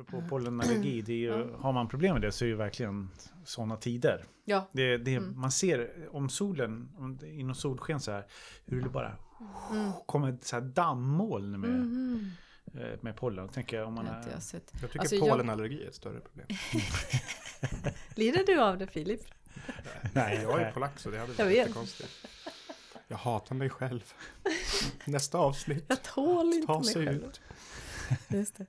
[0.00, 3.10] apropå pollenallergi, det är ju, har man problem med det så är det ju verkligen
[3.44, 4.24] sådana tider.
[4.44, 4.68] Ja.
[4.72, 5.40] Det, det, Mm.
[5.40, 8.26] Man ser om solen, om det, inom solsken så här,
[8.66, 9.16] hur det bara
[9.70, 9.92] Mm.
[10.06, 11.80] kommer ett så här dammoln med,
[12.82, 13.44] eh, med pollen.
[13.44, 14.72] Jag tänker om man inte är, jag sett.
[14.80, 16.46] Jag tycker Alltså, jag- pollenallergi är ett större problem.
[18.14, 19.20] Lider du av det Filip?
[20.14, 21.56] Nej, Jag är polack så det hade Jag varit vet.
[21.58, 22.26] jättekonstigt.
[23.08, 24.12] Jag hatar mig själv.
[25.04, 25.84] Nästa avsnitt.
[25.88, 27.24] Jag tål inte mig själv.
[27.24, 27.40] ut.
[28.28, 28.66] Just det.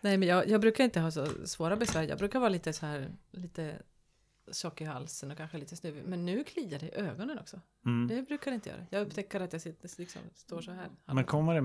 [0.00, 2.02] Nej, men jag, jag brukar inte ha så svåra besvär.
[2.02, 3.82] Jag brukar vara lite så här, lite
[4.52, 6.02] tjock i halsen och kanske lite snuvig.
[6.06, 7.60] Men nu kliar det i ögonen också.
[7.86, 8.08] Mm.
[8.08, 8.86] Det brukar det inte göra.
[8.90, 10.88] Jag upptäcker att jag sitter, liksom, står så här.
[11.06, 11.60] Men kommer det,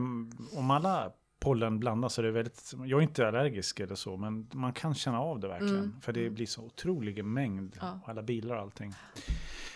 [0.59, 4.49] om alla pollen blandas så är det väldigt, jag är inte allergisk eller så, men
[4.53, 5.75] man kan känna av det verkligen.
[5.75, 6.01] Mm.
[6.01, 6.33] För det Mm.
[6.33, 7.99] blir så otrolig mängd, Ja.
[8.05, 8.93] alla bilar och allting.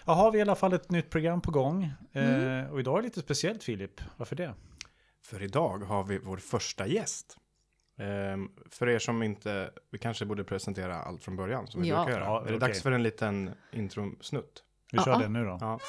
[0.06, 1.90] Jaha, vi har i alla fall ett nytt program på gång.
[2.12, 2.66] Mm.
[2.66, 4.54] Eh, och idag är det lite speciellt Filip, varför det?
[5.22, 7.38] För idag har vi vår första gäst.
[8.00, 12.04] Ehm, för er som inte, vi kanske borde presentera allt från början som vi Ja.
[12.06, 12.30] brukar göra.
[12.30, 12.60] Ja, är det okej.
[12.60, 14.64] dags för en liten introsnutt?
[14.92, 15.18] Vi kör Ja.
[15.20, 15.58] det nu då.
[15.62, 15.80] Ja.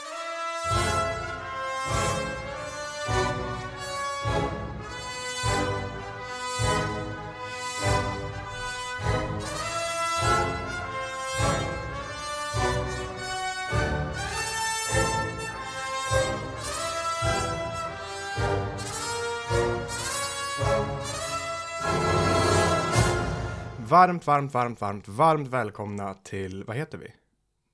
[23.88, 27.12] Varmt, varmt, varmt, varmt, varmt välkomna till, vad heter vi?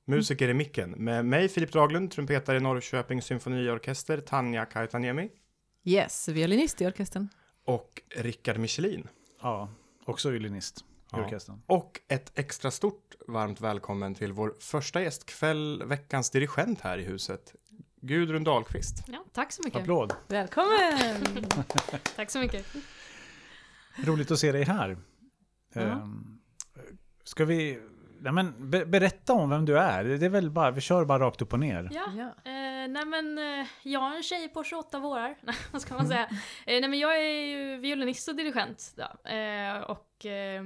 [0.06, 0.90] Musiker i micken.
[0.90, 5.30] Med mig Filip Draglund, trumpetare i Norrköpings symfoniorkester, Tanja Kaitaniemi
[5.84, 7.28] Yes, violinist i orkestern.
[7.64, 9.08] och Rickard Michelin.
[9.42, 9.68] Ja,
[10.04, 11.24] också violinist i Ja.
[11.24, 11.62] orkestern.
[11.66, 17.54] Och ett extra stort varmt välkommen till vår första gästkväll, veckans dirigent här i huset,
[18.00, 19.04] Gudrun Dahlqvist.
[19.06, 19.80] Ja, tack så mycket.
[19.80, 20.12] Applåd!
[20.28, 21.24] Välkommen!
[22.16, 22.66] Tack så mycket.
[24.04, 24.96] Roligt att se dig här.
[25.82, 26.40] Ehm,
[27.24, 27.80] ska vi,
[28.20, 30.04] nej men be, berätta om vem du är.
[30.04, 31.88] Det är väl bara, vi kör bara rakt upp och ner.
[31.92, 32.50] Ja, ja.
[32.50, 35.36] eh, nej men eh, jag är en tjej på 28 vårar.
[35.72, 36.28] Vad ska man säga?
[36.66, 38.94] Eh, nej men jag är ju violinist och dirigent.
[38.96, 39.30] då.
[39.30, 40.64] Eh, och eh,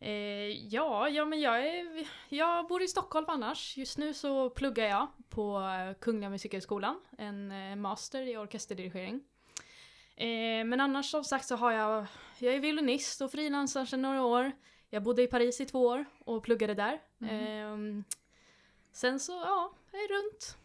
[0.00, 3.76] eh, ja, ja men jag är, jag bor i Stockholm annars.
[3.76, 9.20] Just nu så pluggar jag på eh, Kungliga Musikhögskolan, en master i orkesterdirigering.
[10.16, 12.06] Eh, men annars som sagt så har jag,
[12.38, 14.52] jag är violinist och frilansar sedan några år.
[14.90, 17.00] Jag bodde i Paris i två år och pluggade där.
[17.18, 17.30] Mhm.
[17.30, 18.04] Ehm,
[18.92, 20.56] sen så, ja, jag är runt.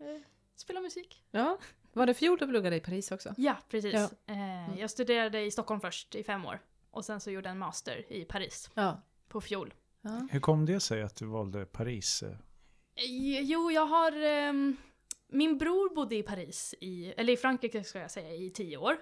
[0.00, 0.22] Eh,
[0.56, 1.22] spelar musik.
[1.30, 1.58] ja.
[1.92, 3.34] Var det fjol du pluggade i Paris också?
[3.36, 3.94] Ja, precis.
[3.94, 4.08] Ja.
[4.34, 6.60] Eh, jag studerade i Stockholm först i fem år.
[6.90, 9.02] Och sen så gjorde jag en master i Paris Ja.
[9.28, 9.74] på fjol.
[10.00, 10.28] ja.
[10.30, 12.22] Hur kom det sig att du valde Paris?
[12.22, 14.12] Eh, Jo, jag har...
[14.12, 14.76] ehm,
[15.28, 18.96] min bror bodde i Paris, i, eller i Frankrike ska jag säga, i tio år.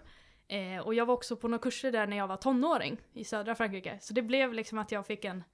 [0.49, 3.55] Eh, och jag var också på några kurser där när jag var tonåring i södra
[3.55, 3.99] Frankrike.
[4.01, 5.45] Så det blev liksom att jag fick en...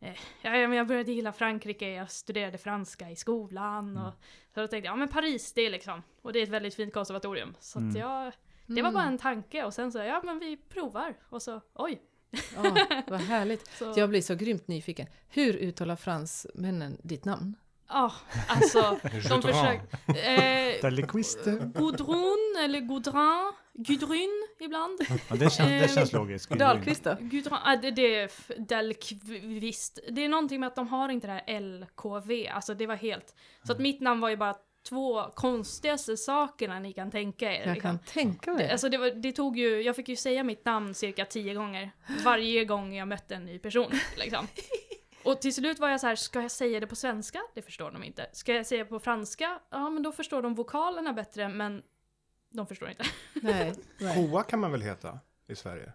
[0.00, 3.96] Eh, ja, jag började gilla Frankrike, jag studerade franska i skolan.
[3.96, 4.12] Och,
[4.54, 6.02] så då tänkte jag, ja men Paris, det är liksom...
[6.22, 7.54] Och det är ett väldigt fint konservatorium.
[7.60, 7.96] Så Mm.
[7.96, 8.32] jag...
[8.66, 11.14] Det var bara en tanke och sen så, ja men vi provar.
[11.28, 12.02] Och så, oj.
[12.54, 12.76] Ja,
[13.06, 13.66] vad härligt.
[13.78, 15.06] Så, Jag blir så grymt nyfiken.
[15.28, 17.56] Hur uttalar fransmännen ditt namn?
[17.92, 18.12] Ja,
[18.48, 18.98] alltså...
[19.28, 19.82] de försöker...
[20.06, 20.90] Eh?
[21.74, 25.00] Gudrun eller Gudrun, Gudrun ibland.
[25.28, 26.50] Ja, det, känns, det känns logiskt.
[26.50, 27.16] Dahlqvist då?
[27.20, 29.98] Gudrun, ah, det, det är Delkvist.
[30.10, 33.34] Det är någonting med att de har inte det här LKV, alltså det var helt...
[33.66, 34.54] Så att mitt namn var ju bara
[34.88, 37.66] två konstigaste sakerna ni kan tänka er.
[37.66, 37.80] Jag liksom.
[37.80, 40.64] kan tänka mig Det, alltså det, var, det tog ju, jag fick ju säga mitt
[40.64, 41.90] namn cirka tio gånger
[42.24, 43.92] varje gång jag mötte en ny person.
[44.16, 44.46] Liksom.
[45.24, 47.40] Och till slut var jag så här, ska jag säga det på svenska?
[47.54, 48.26] Det förstår de inte.
[48.32, 49.58] Ska jag säga på franska?
[49.70, 51.82] Ja, men då förstår de vokalerna bättre, men
[52.50, 53.04] de förstår inte.
[53.42, 53.74] Nej.
[54.00, 54.28] nej.
[54.28, 55.92] Hoa kan man väl heta i Sverige?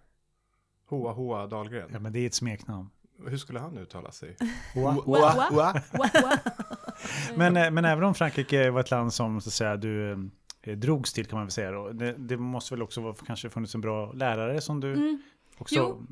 [0.90, 1.90] Hoa Hoa Dahlgren.
[1.94, 2.90] Ja, men det är ett smeknamn.
[3.28, 4.36] Hur skulle han uttala sig?
[4.74, 5.82] Hoa, Hoa, Hoa.
[7.36, 10.12] Men, eh, men även om Frankrike var ett land som så att säga, du
[10.62, 11.90] eh, drogs till kan man väl säga då.
[11.90, 15.22] Det, det måste väl också vara, kanske funnits en bra lärare som du Mm.
[15.58, 15.76] också...
[15.76, 16.04] Jo.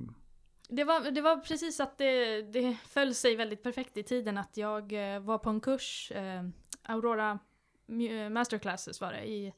[0.70, 4.58] Det var, det var precis att det, det föll sig väldigt perfekt i tiden att
[4.58, 6.44] jag eh, var på en kurs, eh,
[6.84, 7.40] Aurora
[7.88, 9.54] Mu- Masterclasses var det, i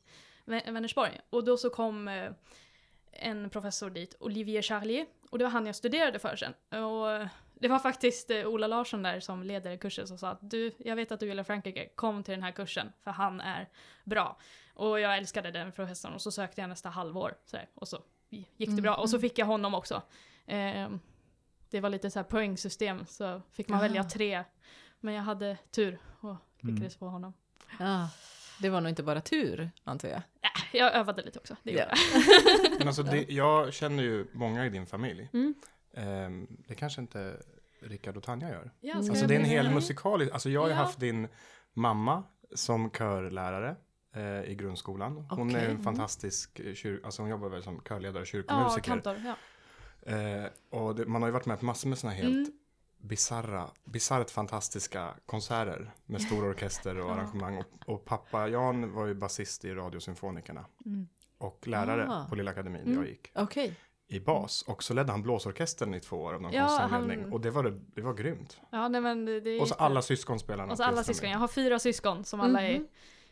[0.46, 1.20] Vä- Vänersborg.
[1.30, 2.32] Och då så kom eh,
[3.12, 6.54] en professor dit, Olivier Charlier, och det var han jag studerade för sen.
[6.84, 10.40] Och eh, det var faktiskt eh, Ola Larsson där som leder kursen som sa att
[10.52, 13.70] du, jag vet att du gillar Frankrike, kom till den här kursen för han är
[14.04, 14.38] bra.
[14.74, 17.38] Och jag älskade den professorn och så sökte jag nästa halvår.
[17.46, 18.92] Så här, och så gick det bra.
[18.92, 19.22] Mm, Och så mm.
[19.30, 20.02] fick jag honom också.
[20.48, 21.00] Ehm,
[21.70, 23.82] det var lite så här poängsystem så fick man Ah.
[23.82, 24.44] välja tre.
[25.00, 26.76] Men jag hade tur och Mm.
[26.76, 27.34] lyckades få honom.
[27.80, 28.10] Ja.
[28.62, 30.22] Det var nog inte bara tur, antar jag.
[30.42, 31.56] Ja, jag övade lite också.
[31.64, 31.80] Det Ja.
[31.80, 31.98] jag.
[32.80, 35.30] Men alltså, det, jag känner ju många i din familj.
[35.34, 35.54] Mm.
[35.94, 37.38] Ehm, det kanske inte
[37.82, 38.72] Rickard och Tanja gör.
[38.80, 38.98] Ja, Mm.
[38.98, 40.80] Alltså jag det är en hel musikalisk, alltså jag har ju Ja.
[40.82, 41.28] haft din
[41.74, 42.24] mamma
[42.56, 43.76] som körlärare
[44.16, 45.28] eh, i grundskolan.
[45.30, 45.66] Hon är Okej.
[45.66, 45.84] en Mm.
[45.84, 48.82] fantastisk eh, kyr, alltså hon jobbar väl som körledare och Ja, kyrkomusiker.
[48.92, 49.22] kantor.
[49.26, 49.36] Ja.
[50.02, 52.52] Eh, och det, man har ju varit med på massor med sådana helt Mm.
[52.98, 57.58] bisarra, bisarrt fantastiska konserter med stor orkester och arrangemang.
[57.58, 61.08] Och, och pappa Jan var ju basist i Radiosymfonikerna Mm.
[61.38, 62.26] och lärare Ah.
[62.30, 62.96] på Lilla Akademin Mm.
[62.96, 63.76] jag gick Okej.
[64.08, 64.62] i bas.
[64.62, 67.22] Och så ledde han blåsorkestern i två år av någon Ja, konstig anledning.
[67.24, 68.58] han- Och det var, det, det var grymt.
[68.72, 71.04] ja, nej men det, det är Och så jätte- alla syskon spelar Och så alla
[71.04, 71.30] syskon.
[71.30, 72.88] Jag har fyra syskon som alla är Mhm.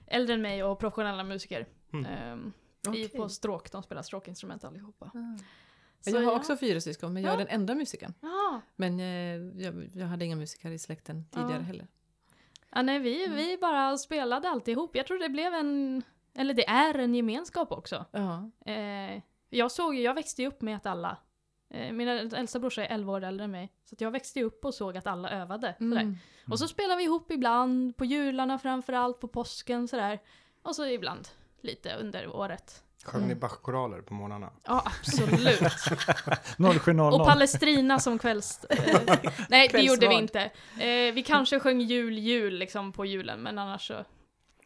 [0.07, 1.67] äldre än mig och professionella musiker.
[1.94, 2.06] Mm.
[2.06, 2.53] Ehm,
[2.95, 5.06] i, på stråk, de spelar stråkinstrument allihopa.
[5.06, 5.39] Ah.
[6.12, 6.38] Så Jag har ja.
[6.38, 8.13] också fyra syskon, men jag är den enda musikern.
[8.75, 11.88] Men eh, jag, jag hade inga musiker i släkten tidigare heller.
[12.72, 13.38] Ja, nej, vi, Mm.
[13.38, 14.96] vi bara spelade alltihop.
[14.96, 16.04] Jag tror det blev en,
[16.36, 18.06] eller det är en gemenskap också.
[18.66, 21.18] Eh, jag såg jag växte ju upp med att alla,
[21.69, 24.74] eh, min äldsta brorsa är 11 år äldre än mig, så jag växte upp och
[24.74, 25.75] såg att alla övade.
[25.80, 26.16] Mm.
[26.51, 30.19] Och så spelade vi ihop ibland, på jularna framförallt, på påsken sådär.
[30.62, 31.28] Och så ibland
[31.62, 32.84] lite under året.
[33.06, 33.40] Sjöng ni Mm.
[33.40, 34.50] Bachchoraler på morgnarna?
[34.63, 35.60] Ja, absolut.
[36.84, 37.06] 0700.
[37.06, 38.63] Och Palestrina som kvälls...
[38.69, 39.02] Eh,
[39.50, 40.42] nej, det gjorde vi inte.
[40.80, 43.94] Eh, vi kanske sjöng jul, jul liksom på julen, men annars så,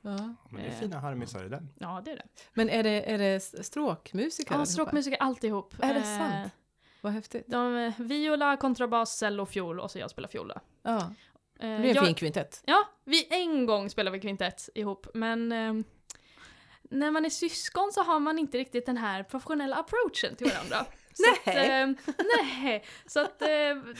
[0.01, 0.18] Ja.
[0.50, 0.80] Men det är Eh.
[0.80, 1.69] fina harmisar i den.
[1.80, 2.25] ja det är det.
[2.53, 4.56] Men är det, är det stråkmusiker?
[4.56, 5.74] Ja, stråkmusiker alltihop.
[5.81, 6.51] Är det Eh, sant?
[7.01, 7.44] Vad häftigt.
[7.47, 10.53] De, eh, viola, kontrabas, cello, fiol och så jag spelar fiol.
[10.83, 10.97] Ja.
[10.97, 11.01] Eh,
[11.59, 12.62] Det är en jag- fin kvintett.
[12.65, 15.83] Ja, vi en gång spelade vi kvintett ihop, men ehm,
[16.89, 20.86] när man är syskon så har man inte riktigt den här professionella approachen till varandra.
[21.13, 21.69] Så att, Nej.
[21.69, 21.95] ehm,
[22.53, 23.47] nej, så att eh,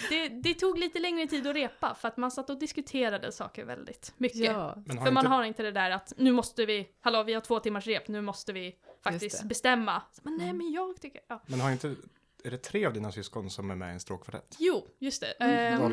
[0.10, 3.66] det, det tog lite längre tid att repa för att man satt och diskuterade saker
[3.66, 4.40] väldigt mycket.
[4.40, 4.84] Ja.
[4.86, 7.34] Men har För man inte, har inte det där att nu måste vi, hallå vi
[7.34, 10.02] har två timmars rep, nu måste vi faktiskt bestämma.
[10.12, 10.58] Så, men nej Mm.
[10.58, 11.42] men jag tycker, ja.
[11.48, 11.96] men har inte,
[12.44, 14.56] är det tre av dina syskon som är med i en stråkkvartett?
[14.60, 15.32] Jo, just det.
[15.32, 15.92] Mm.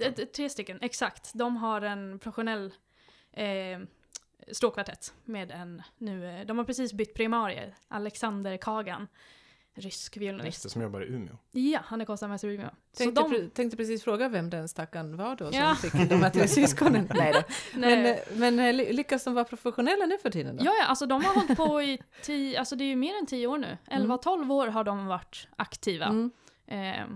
[0.00, 1.30] Eh, Tre stycken, exakt.
[1.34, 2.72] De har en professionell
[3.32, 3.78] eh,
[4.52, 9.06] stråkkvartett med en, nu, eh, de har precis bytt primarie, Alexander Kagan,
[9.74, 10.70] rysk violinist.
[10.70, 11.36] som jobbar i Umeå.
[11.50, 12.70] Ja, han är konstnärsmästare i Umeå.
[12.96, 15.74] Tänkte, de, pre- tänkte precis fråga vem den stackaren var då som Ja.
[15.74, 17.08] fick de här tre syskonen.
[17.14, 17.42] Nej då.
[17.78, 20.64] nej, Men, eh, men eh, ly- lyckas de vara professionella nu för tiden då?
[20.64, 23.26] ja, ja, alltså de har hållit på i tio, alltså det är ju mer än
[23.26, 23.78] tio år nu.
[23.86, 24.10] Mm.
[24.12, 26.06] 11-12 år har de varit aktiva.
[26.06, 26.30] Mm.
[26.66, 27.06] Eh,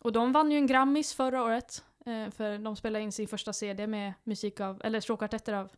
[0.00, 3.52] och de vann ju en Grammis förra året, eh, för de spelade in sin första
[3.52, 5.70] CD med musik av, eller stråkkvartetter av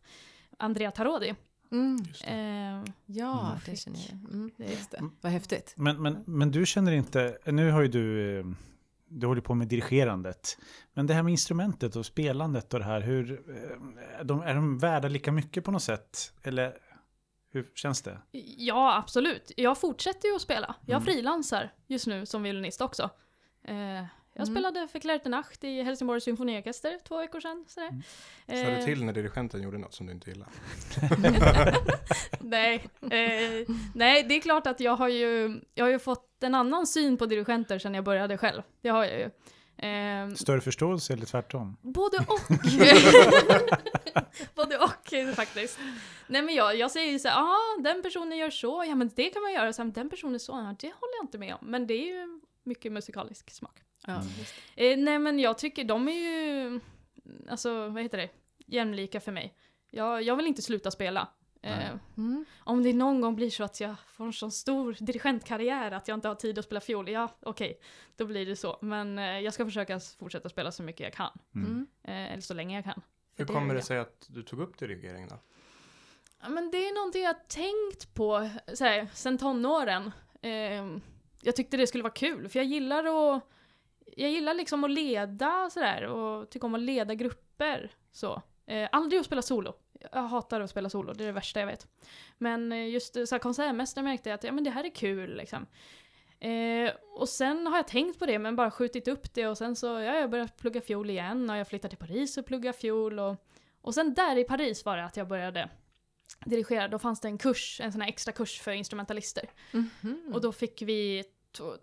[0.57, 1.35] Andrea Tarodi.
[1.71, 1.97] Mm.
[2.07, 2.31] Just det.
[2.31, 3.59] Eh, Ja, Mm.
[3.65, 4.33] det känner jag.
[4.33, 4.51] Mm.
[4.57, 5.09] det- Just det.
[5.21, 5.73] Vad häftigt.
[5.77, 8.45] Men, men, men du känner inte, nu har ju du, eh,
[9.09, 10.57] du håller på med dirigerandet.
[10.93, 13.31] Men det här med instrumentet och spelandet och det här, hur,
[14.19, 16.33] eh, de, är de värda lika mycket på något sätt?
[16.43, 16.77] Eller
[17.51, 18.17] hur känns det?
[18.57, 19.51] Ja, absolut.
[19.57, 20.75] Jag fortsätter ju att spela.
[20.85, 21.05] Jag Mm.
[21.05, 23.09] frilansar just nu som violinist också.
[23.63, 24.03] Eh,
[24.37, 24.55] jag Mm.
[24.55, 27.65] spelade för Claire Nacht i Helsingborgs symfoniorkester två veckor sedan.
[27.67, 27.87] Sådär.
[27.87, 28.01] Mm.
[28.47, 30.51] Sa du Eh, till när dirigenten gjorde något som du inte gillade?
[32.39, 36.55] nej, eh, nej, det är klart att jag har ju, jag har ju fått en
[36.55, 38.61] annan syn på dirigenter sedan jag började själv.
[38.81, 39.29] Det har jag ju.
[39.87, 41.77] Eh, Större förståelse eller tvärtom?
[41.81, 42.39] Både och.
[44.55, 45.79] Både och faktiskt.
[46.27, 49.11] Nej men jag, jag säger ju så här, ah, den personen gör så, ja men
[49.15, 51.59] det kan man göra, så den personen så, ja, det håller jag inte med om.
[51.61, 53.81] Men det är ju mycket musikalisk smak.
[54.07, 54.27] Ja, Mm.
[54.39, 56.79] just Eh, nej men jag tycker de är ju,
[57.49, 58.29] alltså vad heter det,
[58.65, 59.57] jämlika för mig.
[59.91, 61.27] Jag, jag vill inte sluta spela.
[61.61, 61.89] Eh.
[62.17, 62.45] Mm.
[62.59, 66.15] om det någon gång blir så att jag får en sån stor dirigentkarriär att jag
[66.17, 67.79] inte har tid att spela fiol, ja okej,
[68.15, 68.77] då blir det så.
[68.81, 71.39] Men eh, jag ska försöka fortsätta spela så mycket jag kan.
[71.55, 71.67] Mm.
[71.67, 71.87] Mm.
[72.03, 73.01] Eh, eller så länge jag kan.
[73.35, 75.35] För Hur kommer det sig att du tog upp dirigering då?
[76.41, 80.11] Ja, men det är någonting jag har tänkt på så här, sen tonåren.
[80.41, 80.97] Eh,
[81.41, 82.99] jag tyckte det skulle vara kul, för jag gillar
[83.35, 83.43] att
[84.17, 87.91] jag gillar liksom att leda sådär och tycker om att leda grupper.
[88.11, 88.41] Så.
[88.65, 89.73] Eh, aldrig att spela solo.
[90.11, 91.87] Jag hatar att spela solo, det är det värsta jag vet.
[92.37, 95.65] Men eh, just så här, märkte jag att ja, men det här är kul liksom.
[96.39, 99.75] Eh, och sen har jag tänkt på det men bara skjutit upp det och sen
[99.75, 103.19] så ja, jag börjat plugga fiol igen och jag flyttade till Paris och pluggade fiol
[103.19, 103.35] och,
[103.81, 105.69] och sen där i Paris var det att jag började
[106.45, 106.87] dirigera.
[106.87, 109.49] Då fanns det en kurs, en sån här extra kurs för instrumentalister.
[109.71, 110.31] Mhm.
[110.33, 111.23] Och då fick vi,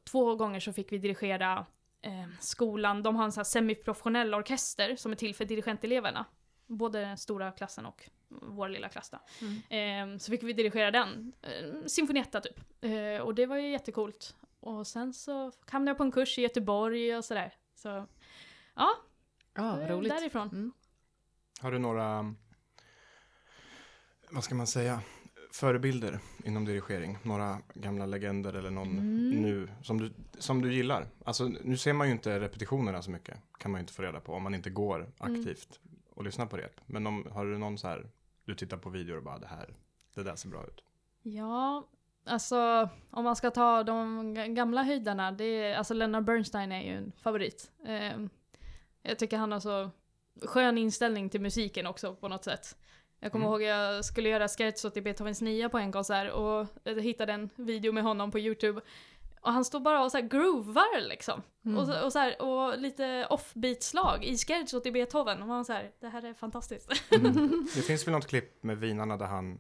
[0.05, 1.67] två gånger så fick vi dirigera
[2.05, 3.03] eh, skolan.
[3.03, 6.25] De har en sån här semiprofessionell orkester som är till för dirigenteleverna.
[6.67, 9.19] Både den stora klassen och vår lilla klass då.
[9.71, 10.13] Mm.
[10.13, 11.33] Eh, så fick vi dirigera den.
[11.43, 12.61] Eh, Symfonietta typ.
[12.81, 14.37] Eh, och det var ju jättecoolt.
[14.61, 17.55] Och sen så hamnade jag på en kurs i Göteborg och sådär.
[17.75, 18.07] Så
[18.75, 18.91] ja,
[19.55, 20.13] Ja, eh, roligt.
[20.13, 20.49] därifrån.
[20.49, 20.73] Mm.
[21.61, 22.35] Har du några,
[24.31, 25.01] vad ska man säga,
[25.55, 27.19] förebilder inom dirigering?
[27.23, 29.31] Några gamla legender eller någon Mm.
[29.43, 31.07] nu som du, som du gillar?
[31.25, 33.39] Alltså nu ser man ju inte repetitionerna så mycket.
[33.59, 35.13] Kan man ju inte få reda på om man inte går Mm.
[35.41, 35.81] aktivt
[36.11, 36.81] och lyssnar på rep.
[36.87, 38.11] Men om, har du någon så här,
[38.45, 39.75] du tittar på videor och bara det här,
[40.15, 40.85] det där ser bra ut.
[41.23, 41.87] Ja,
[42.27, 46.97] alltså om man ska ta de gamla höjdarna, det är, alltså Leonard Bernstein är ju
[46.97, 47.71] en favorit.
[47.87, 48.31] Ehm,
[49.03, 49.91] jag tycker han har så
[50.43, 52.77] skön inställning till musiken också på något sätt.
[53.25, 53.53] Jag kommer Mm.
[53.53, 57.51] ihåg jag skulle göra scherzo till Beethovens nia på en konsert och jag hittade en
[57.57, 58.81] video med honom på YouTube.
[59.41, 61.43] Och han står bara och så här groovar liksom.
[61.65, 61.79] Mm.
[61.79, 65.43] Och, så, och, så här, och lite offbeat-slag i scherzo till Beethoven.
[65.43, 66.89] Och man så här, det här är fantastiskt.
[67.75, 69.59] Det finns väl något klipp med vinarna där han,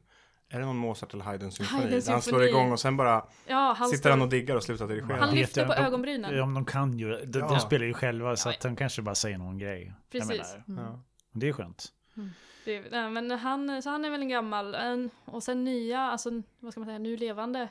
[0.48, 1.80] är det någon Mozart eller Haydn symfoni?
[1.82, 2.48] Haydn Där han slår symfoni.
[2.48, 5.16] igång och sen bara ja, han sitter står- han och diggar och slutar dirigera.
[5.16, 6.36] Han lyfter på de- ögonbrynen.
[6.36, 7.16] Ja, men de kan ju.
[7.24, 7.48] De, Ja.
[7.48, 9.92] de spelar ju själva så att de kanske bara säger någon grej.
[10.10, 10.54] Jag Precis.
[10.66, 10.84] menar, Mm.
[10.92, 11.00] Ja.
[11.32, 11.86] det är skönt.
[12.64, 14.74] Det, nej, men han, så han är väl en gammal.
[14.74, 17.68] En, och sen nya, alltså vad ska man säga, nu levande.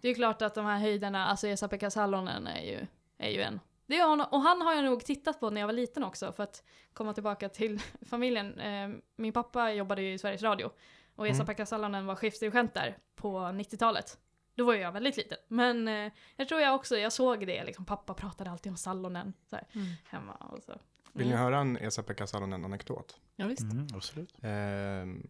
[0.00, 2.86] Det är klart att de här höjderna, alltså Esa-Pekka Salonen är ju,
[3.18, 3.60] är ju en.
[3.86, 6.32] Det är han, och han har jag nog tittat på när jag var liten också
[6.32, 8.58] för att komma tillbaka till familjen.
[8.60, 10.70] Eh, min pappa jobbade ju i Sveriges Radio
[11.16, 11.36] och Mm.
[11.36, 14.18] Esa-Pekka Salonen var chefsdirigent där på 90-talet.
[14.54, 15.38] Då var jag väldigt liten.
[15.48, 19.32] Men eh, jag tror jag också, jag såg det liksom, pappa pratade alltid om Salonen
[19.50, 19.86] så här, Mm.
[20.04, 20.72] hemma och så.
[21.16, 21.44] Vill ni Mm.
[21.44, 23.16] höra en Esa-Pekka Salonen-anekdot?
[23.36, 23.62] Ja, visst.
[23.62, 24.34] Mm, absolut.
[24.42, 25.26] Ehm,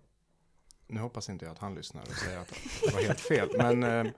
[0.86, 2.48] nu hoppas inte jag att han lyssnar och säger att
[2.84, 3.48] det var helt fel.
[3.58, 4.08] Men ehm,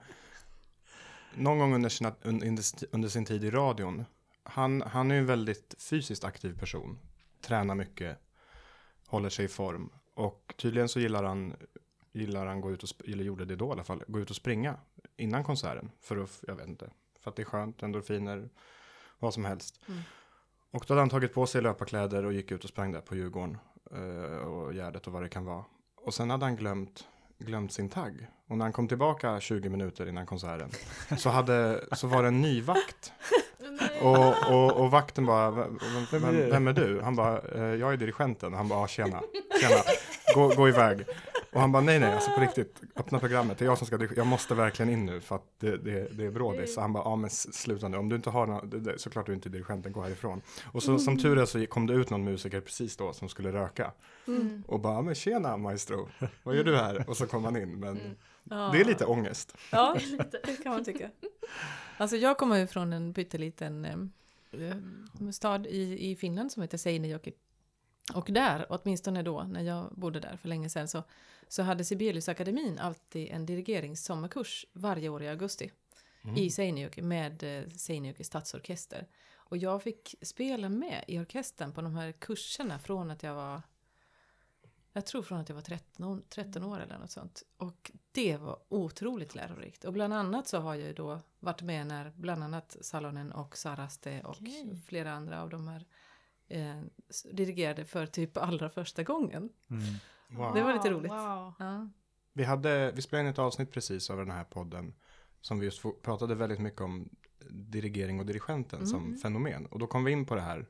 [1.33, 4.05] någon gång under, sina, un, under, under sin tid i radion.
[4.43, 6.99] Han, han är ju en väldigt fysiskt aktiv person.
[7.41, 8.17] Tränar mycket.
[9.07, 9.89] Håller sig i form.
[10.13, 11.55] Och tydligen så gillar han,
[12.11, 14.35] gillar han gå ut och, eller gjorde det då i alla fall, gå ut och
[14.35, 14.77] springa
[15.17, 15.91] innan konserten.
[16.01, 18.49] För att, jag vet inte, för att det är skönt, endorfiner,
[19.19, 19.79] vad som helst.
[19.87, 20.01] Mm.
[20.71, 23.15] Och då hade han tagit på sig löparkläder och gick ut och sprang där på
[23.15, 23.57] Djurgården
[23.91, 25.63] eh, och Gärdet och vad det kan vara.
[26.05, 27.03] Och sen hade han glömt,
[27.39, 28.27] glömt sin tagg.
[28.49, 30.69] Och när han kom tillbaka 20 minuter innan konserten
[31.17, 33.11] så, hade, så var det en ny vakt.
[34.01, 35.63] Och, och, och vakten bara, "V-
[36.11, 37.01] vem, vem, vem är du?
[37.01, 38.53] Han bara, "Eh, jag är dirigenten.
[38.53, 39.21] Han bara, "Ah, tjena,
[39.61, 39.81] tjena,
[40.35, 41.05] gå, gå iväg.
[41.51, 43.97] Och han bara, nej nej, alltså på riktigt, öppna programmet, det är jag som ska
[43.97, 46.73] dirigera, jag måste verkligen in nu för att det, det, det är brådis.
[46.73, 49.49] Så han bara, ja men sluta nu, om du inte har någon, såklart du inte
[49.49, 50.41] är dirigenten, gå härifrån.
[50.71, 53.51] Och så, som tur är så kom det ut någon musiker precis då som skulle
[53.53, 53.91] röka.
[54.27, 54.63] Mm.
[54.67, 56.09] Och bara, men tjena maestro,
[56.43, 57.09] vad gör du här?
[57.09, 57.99] Och så kom han in, men
[58.49, 58.59] Mm.
[58.61, 58.69] Ja.
[58.73, 59.57] det är lite ångest.
[59.71, 59.97] Ja,
[60.43, 61.11] det kan man tycka.
[61.97, 66.77] Alltså jag kommer ju från en pytteliten eh, eh, stad i, i Finland som heter
[66.77, 67.33] Seinejoki.
[68.13, 71.03] Och där, åtminstone då, när jag bodde där för länge sedan, så,
[71.49, 75.71] så hade Sibeliusakademin alltid en dirigeringssommarkurs varje år i augusti
[76.23, 76.35] Mm.
[76.37, 79.07] i Seinejoki med eh, Seinejoki stadsorkester.
[79.35, 83.61] Och jag fick spela med i orkestern på de här kurserna från att jag var
[84.93, 87.43] jag tror från att jag var 13, år- 13 år eller något sånt.
[87.57, 89.85] Och det var otroligt lärorikt.
[89.85, 93.57] Och bland annat så har jag ju då varit med när bland annat Salonen och
[93.57, 94.81] Saraste och Okej.
[94.87, 95.85] flera andra av de här
[96.47, 96.81] eh,
[97.31, 99.49] dirigerade för typ allra första gången.
[99.69, 99.83] Mm.
[100.29, 100.53] Wow.
[100.53, 101.11] Det var lite roligt.
[101.11, 101.53] Wow.
[101.59, 101.89] Ja.
[102.33, 104.93] Vi, hade, vi spelade in ett avsnitt precis över den här podden
[105.41, 107.09] som vi just pratade väldigt mycket om
[107.49, 109.17] dirigering och dirigenten som Mm.
[109.17, 109.65] fenomen.
[109.65, 110.65] Och då kom vi in på det här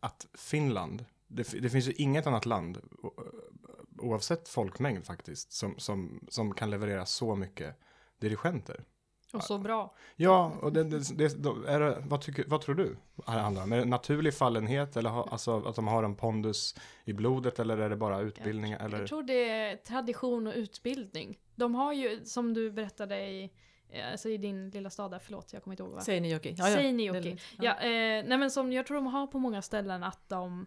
[0.00, 2.78] att Finland, det, det finns ju inget annat land,
[3.98, 7.76] oavsett folkmängd faktiskt, som, som, som kan leverera så mycket
[8.18, 8.84] dirigenter.
[9.36, 9.94] Och så bra.
[10.16, 11.24] Ja, och det, det, det,
[11.68, 13.72] är det, vad, tycker, vad tror du det handlar om?
[13.72, 16.74] Är det naturlig fallenhet eller ha, alltså, att de har en pondus
[17.04, 18.72] i blodet eller är det bara utbildning?
[18.72, 18.98] Eller?
[18.98, 21.38] Jag tror det är tradition och utbildning.
[21.54, 23.50] De har ju, som du berättade i,
[23.88, 26.02] eh, alltså i din lilla stad där, förlåt jag kommer inte ihåg vad.
[26.02, 26.56] Seinejoki.
[26.56, 27.38] Seinejoki.
[27.58, 30.66] Ja, eh, nej men som jag tror de har på många ställen att de,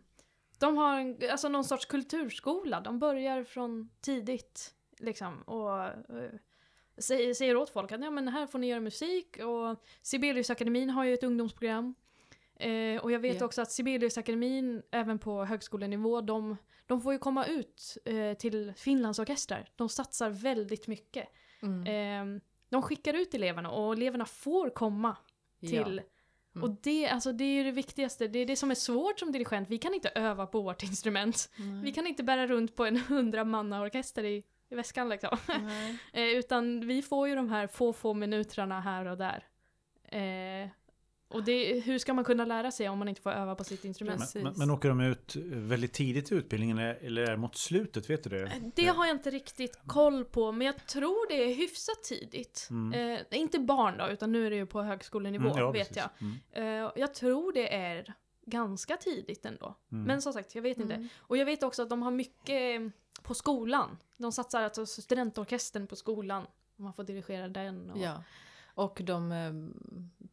[0.60, 2.82] de har en, alltså någon sorts kulturskola.
[2.82, 5.94] De börjar från tidigt liksom och eh,
[6.98, 11.04] säger, säger åt folk att ja, men här får ni göra musik och Sibeliusakademin har
[11.04, 11.96] ju ett ungdomsprogram.
[12.56, 13.46] Eh, och jag vet Ja.
[13.46, 19.20] också att Sibeliusakademin, även på högskolenivå, de, de får ju komma ut eh, till Finlands
[19.20, 19.70] orkestrar.
[19.76, 21.28] De satsar väldigt mycket.
[21.62, 22.36] Mm.
[22.36, 25.16] Eh, de skickar ut eleverna och eleverna får komma
[25.60, 26.02] till.
[26.56, 26.64] Mm.
[26.64, 29.32] Och det, alltså, det är ju det viktigaste, det är det som är svårt som
[29.32, 29.70] dirigent.
[29.70, 31.50] Vi kan inte öva på vårt instrument.
[31.56, 31.64] Ja.
[31.84, 35.38] Vi kan inte bära runt på en hundramannaorkester i, i väskan liksom.
[35.48, 35.98] Nej.
[36.14, 39.44] eh, utan vi får ju de här få, få minuterna här och där.
[40.12, 40.70] Eh,
[41.30, 43.86] och det, hur ska man kunna lära sig om man inte får öva på sitt
[43.86, 44.32] instrument?
[44.36, 48.10] Men, men, men åker de ut väldigt tidigt i utbildningen eller- är det mot slutet?
[48.10, 48.44] Vet du det?
[48.44, 52.68] Eh, Det har jag inte riktigt koll på, men jag tror det är hyfsat tidigt.
[52.72, 53.18] Mm.
[53.32, 55.98] Eh, inte barn då, utan nu är det ju på högskolenivå, Mm, ja, vet precis.
[55.98, 56.10] jag.
[56.22, 56.84] Mm.
[56.86, 58.14] Eh, jag tror det är
[58.50, 59.76] ganska tidigt ändå.
[59.92, 60.04] Mm.
[60.04, 60.94] Men som sagt, jag vet inte.
[60.94, 61.08] Mm.
[61.18, 62.90] Och jag vet också att de har mycket eh,
[63.22, 63.98] på skolan.
[64.18, 66.48] De satsar alltså studentorkestern på skolan.
[66.76, 67.90] Man får dirigera den.
[67.90, 67.98] Och...
[67.98, 68.24] Ja.
[68.66, 69.54] Och de, eh,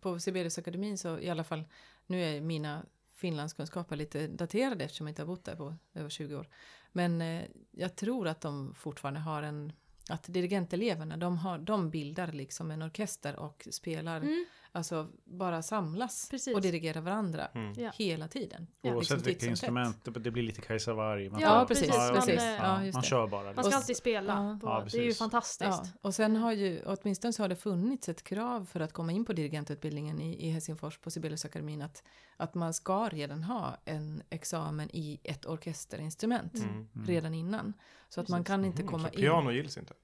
[0.01, 1.65] på Sibeliusakademin så i alla fall,
[2.07, 6.37] nu är mina finlandskunskaper lite daterade eftersom jag inte har bott där på över 20
[6.37, 6.49] år.
[6.93, 9.73] Men eh, jag tror att de fortfarande har en,
[10.09, 14.45] att dirigenteleverna, de, har, de bildar liksom en orkester och spelar, Mm,
[14.75, 16.55] alltså bara samlas Precis.
[16.55, 17.73] och dirigerar varandra Mm.
[17.77, 17.91] Ja.
[17.95, 18.67] hela tiden.
[18.83, 21.31] Ja, Oavsett liksom vilka instrument, det- det blir lite Kajsa Warg.
[21.31, 21.89] Man, Ja, Ja, precis.
[21.89, 22.41] Man, precis.
[22.41, 23.07] eh, Ja, just man det.
[23.09, 23.43] kör bara.
[23.43, 23.65] Man Liksom.
[23.65, 24.33] ska Och- alltid spela.
[24.33, 24.59] Ja.
[24.61, 25.61] På, Ja, det är ju fantastiskt.
[25.71, 29.13] Ja, och sen har ju, åtminstone så har det funnits ett krav för att komma
[29.13, 32.03] in på dirigentutbildningen i, i Helsingfors på Sibeliusakademin att,
[32.37, 36.69] att man ska redan ha en examen i ett orkesterinstrument Mm.
[36.95, 37.07] Mm.
[37.07, 37.73] redan innan.
[38.09, 39.21] Så att man kan inte Mm, komma in.
[39.21, 39.95] Piano gills inte.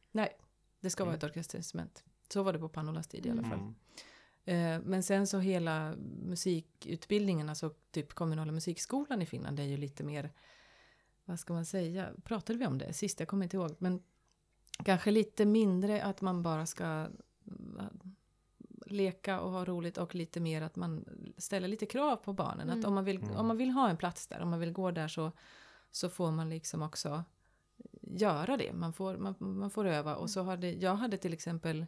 [0.83, 1.19] Det ska vara Mm.
[1.19, 2.05] ett orkesterinstrument.
[2.33, 3.73] Så var det på Panolas tid i alla fall.
[4.45, 4.73] Mm.
[4.83, 10.05] Eh, men sen så hela musikutbildningen, alltså typ kommunala musikskolan i Finland är ju lite
[10.05, 10.31] mer,
[11.25, 13.21] vad ska man säga, pratade vi om det sist?
[13.21, 14.03] Jag kommer inte ihåg, men
[14.85, 17.81] kanske lite mindre att man bara ska mm,
[18.87, 21.05] leka och ha roligt och lite mer att man
[21.39, 22.71] ställer lite krav på barnen.
[22.71, 22.89] Att Mm.
[22.89, 23.37] om man, vill, Mm.
[23.37, 25.33] om man vill ha en plats där, om man vill gå där så,
[25.91, 27.25] så får man liksom också
[28.03, 28.73] göra det.
[28.73, 30.17] Man får, man, man får öva.
[30.17, 31.87] Och så hade, jag hade till exempel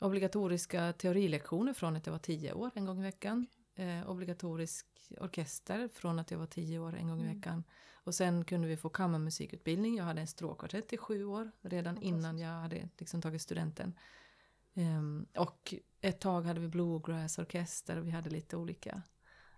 [0.00, 3.46] obligatoriska teorilektioner från att jag var tio år en gång i veckan.
[3.74, 4.86] Eh, obligatorisk
[5.20, 7.36] orkester från att jag var tio år en gång i Mm.
[7.36, 7.64] veckan.
[8.04, 9.96] Och sen kunde vi få kammarmusikutbildning.
[9.96, 13.94] Jag hade en stråkkvartett i sju år redan innan jag hade liksom tagit studenten.
[14.74, 19.02] Ehm, och ett tag hade vi bluegrassorkester och vi hade lite olika,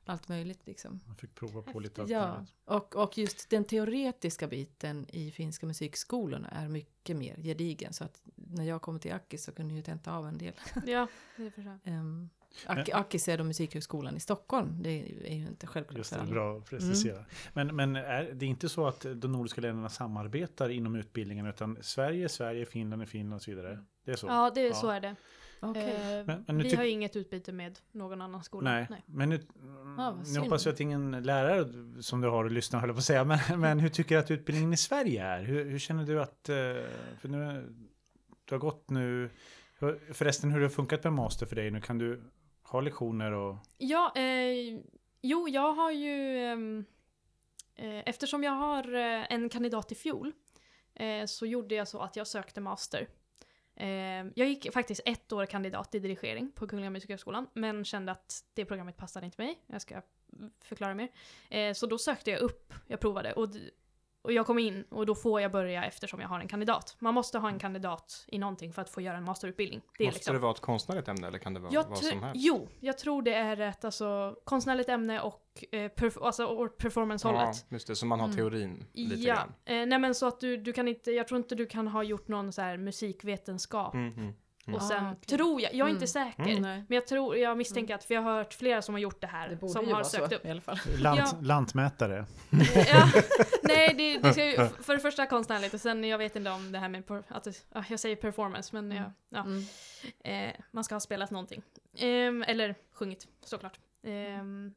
[0.04, 1.00] allt möjligt liksom.
[1.06, 5.66] Man fick prova på lite allt Ja, och, och just den teoretiska biten i finska
[5.66, 7.92] musikskolorna är mycket mer gedigen.
[7.92, 10.54] Så att när jag kom till Akis så kunde jag ju tenta av en del.
[10.86, 11.06] Ja,
[11.36, 11.94] det förstår jag.
[11.94, 12.30] Um,
[12.66, 14.82] Ak- Akis är då Musikhögskolan i Stockholm.
[14.82, 14.90] Det
[15.30, 16.32] är ju inte självklart Just för det, alla.
[16.32, 17.24] bra att precisera.
[17.52, 21.78] Men, men är det är inte så att de nordiska länderna samarbetar inom utbildningen utan
[21.80, 23.84] Sverige är Sverige, Finland är Finland och så vidare?
[24.04, 24.26] Det är så?
[24.26, 24.74] Ja, det, Ja.
[24.74, 25.16] så är det.
[25.62, 25.82] Okej.
[25.94, 28.70] Eh, Men- men nu vi har ju inget utbyte med någon annan skola.
[28.70, 29.40] Nej, men nu,
[29.96, 33.04] vad nu hoppas jag att ingen lärare som du har och lyssnar höll på att
[33.04, 35.42] säga, men, men hur tycker du att utbildningen i Sverige är?
[35.42, 36.54] Hur, hur känner du att, eh,
[37.20, 37.72] för nu,
[38.44, 39.30] du har gått nu,
[39.78, 41.80] hur- förresten hur har det funkat med master för dig nu?
[41.80, 42.22] Kan du
[42.62, 44.80] ha lektioner och, Ja, eh,
[45.22, 46.38] jo, jag har ju...
[46.38, 46.84] ehm,
[47.76, 50.32] eh, eftersom jag har eh, en kandidat i fjol
[50.94, 53.06] eh, så gjorde jag så att jag sökte master.
[53.76, 53.88] Eh,
[54.34, 58.64] jag gick faktiskt ett år kandidat i dirigering på Kungliga Musikhögskolan men kände att det
[58.64, 59.58] programmet passade inte mig.
[59.66, 60.02] Jag ska
[60.60, 61.08] förklara mer.
[61.50, 63.48] Eh, så då sökte jag upp, jag provade och,
[64.22, 66.96] och jag kom in och då får jag börja eftersom jag har en kandidat.
[66.98, 69.80] Man måste ha en kandidat i någonting för att få göra en masterutbildning.
[69.98, 72.22] Det Måste liksom det vara ett konstnärligt ämne eller kan det vara jag vad som
[72.22, 72.44] helst?
[72.44, 77.40] Jo, jag tror det är ett alltså, konstnärligt ämne och, eh, perf- alltså, performance-hållet.
[77.68, 78.36] Ja, just det, så man har Mm.
[78.36, 79.52] teorin lite Ja, grann.
[79.64, 82.02] eh, nej men så att du, du kan inte, jag tror inte du kan ha
[82.02, 83.94] gjort någon så här musikvetenskap.
[83.94, 84.32] Mm, mm.
[84.66, 84.74] Mm.
[84.76, 85.38] Och sen Ah, okej.
[85.38, 86.32] tror jag, jag är inte Mm.
[86.32, 86.62] säker, Mm.
[86.62, 89.26] Men jag tror, jag misstänker att, för jag har hört flera som har gjort det
[89.26, 90.44] här, det som har sökt så upp.
[90.46, 90.78] i alla fall.
[90.98, 91.38] lant, Ja.
[91.40, 92.26] lantmätare?
[92.88, 93.08] ja,
[93.62, 96.72] nej, det, det ska ju för det första konstnärligt och sen jag vet inte om
[96.72, 97.46] det här med, att
[97.90, 99.02] jag säger performance men Mm.
[99.04, 99.40] ja, ja.
[99.44, 100.48] Mm.
[100.48, 101.62] Eh, man ska ha spelat någonting.
[101.98, 103.78] Ehm, eller sjungit, såklart.
[104.02, 104.74] Ehm,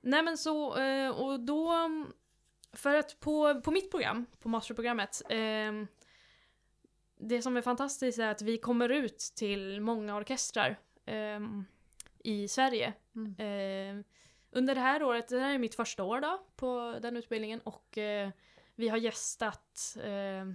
[0.00, 1.72] nej men så, eh, och då...
[2.72, 5.86] För att på, på mitt program, på masterprogrammet, ehm,
[7.16, 11.64] det som är fantastiskt är att vi kommer ut till många orkestrar ehm,
[12.24, 12.92] i Sverige.
[13.16, 13.34] Mm.
[13.38, 14.04] Ehm,
[14.50, 17.98] under det här året, det här är mitt första år då på den utbildningen och
[17.98, 18.30] eh,
[18.74, 20.46] vi har gästat eh,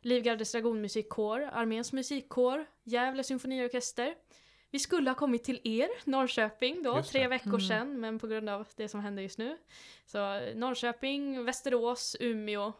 [0.00, 4.14] Livgardets dragonmusikkår, Arméns musikkår, Gävle symfoniorkester.
[4.70, 7.60] Vi skulle ha kommit till er, Norrköping då, tre veckor Mm.
[7.60, 9.58] sedan, men på grund av det som händer just nu.
[10.06, 12.72] Så eh, Norrköping, Västerås, Umeå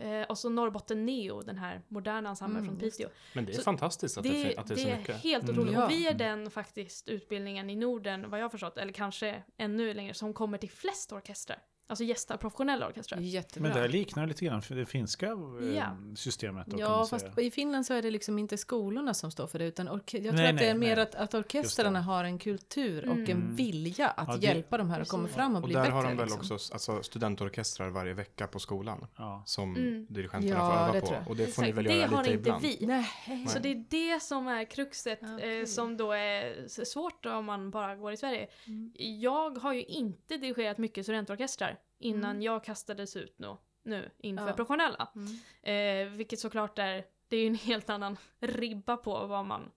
[0.00, 3.08] eh, och så Norrbotten Neo, den här moderna ensemblen Mm, från Piteå.
[3.34, 5.16] Men det är Så fantastiskt att det, fin- att det är så mycket.
[5.16, 5.54] helt Mm.
[5.58, 5.74] otroligt.
[5.74, 5.84] Ja.
[5.84, 9.94] Och vi är den faktiskt utbildningen i Norden, vad jag har förstått, eller kanske ännu
[9.94, 11.58] längre, som kommer till flest orkestrar.
[11.90, 13.18] Alltså gästar professionella orkestrar.
[13.18, 13.68] Jättebra.
[13.68, 15.96] Men det här liknar lite grann för det finska eh, Ja.
[16.16, 16.66] systemet.
[16.66, 17.46] Då, Ja, fast säga.
[17.46, 20.32] i Finland så är det liksom inte skolorna som står för det, utan jag tror
[20.32, 21.02] Nej, att det är nej, mer nej.
[21.02, 23.30] att, att orkestrarna har en kultur och Mm.
[23.30, 25.80] en vilja att Ja, det- hjälpa de här att komma fram och Och bli där
[25.82, 25.92] bättre.
[25.94, 26.40] har de väl liksom.
[26.56, 29.42] också alltså, studentorkestrar varje vecka på skolan Ja.
[29.46, 30.06] som Mm.
[30.10, 31.14] dirigenterna Ja, får det öva på.
[31.14, 31.28] jag.
[31.30, 32.62] Och det får ni Exakt, väl det göra har lite inte ibland.
[32.62, 32.86] vi.
[32.86, 33.46] Nej.
[33.48, 35.60] Så det är det som är kruxet Okej.
[35.60, 38.48] eh, som då är svårt om man bara går i Sverige.
[38.66, 38.92] Mm.
[39.20, 42.42] Jag har ju inte dirigerat mycket studentorkestrar innan Mm.
[42.42, 44.52] jag kastades ut nu, nu inför Ja.
[44.52, 45.08] professionella.
[45.14, 46.08] Mm.
[46.10, 49.70] Eh, vilket såklart är, det är ju en helt annan ribba på vad man,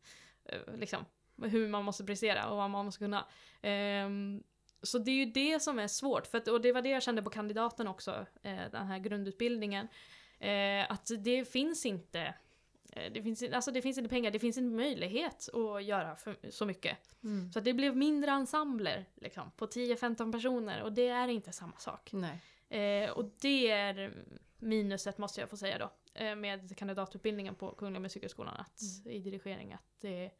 [0.45, 1.05] eh, liksom,
[1.41, 3.25] hur man måste prestera och vad man måste kunna.
[3.61, 4.43] Ehm,
[4.83, 7.03] så det är ju det som är svårt, för att, och det var det jag
[7.03, 9.87] kände på kandidaten också, eh, den här grundutbildningen.
[10.39, 12.33] Eh, att det finns inte eh,
[12.95, 16.65] det finns, alltså det finns inte pengar, det finns inte möjlighet att göra för, så
[16.65, 16.97] mycket.
[17.23, 17.51] Mm.
[17.51, 22.11] Så det blev mindre ensembler liksom, på 10-15 personer och det är inte samma sak.
[22.69, 24.13] Eh, och det är
[24.59, 25.91] minuset måste jag få säga då.
[26.13, 29.73] Eh, med kandidatutbildningen på Kungliga Musikhögskolan att, i dirigering.
[29.73, 30.31] Att det,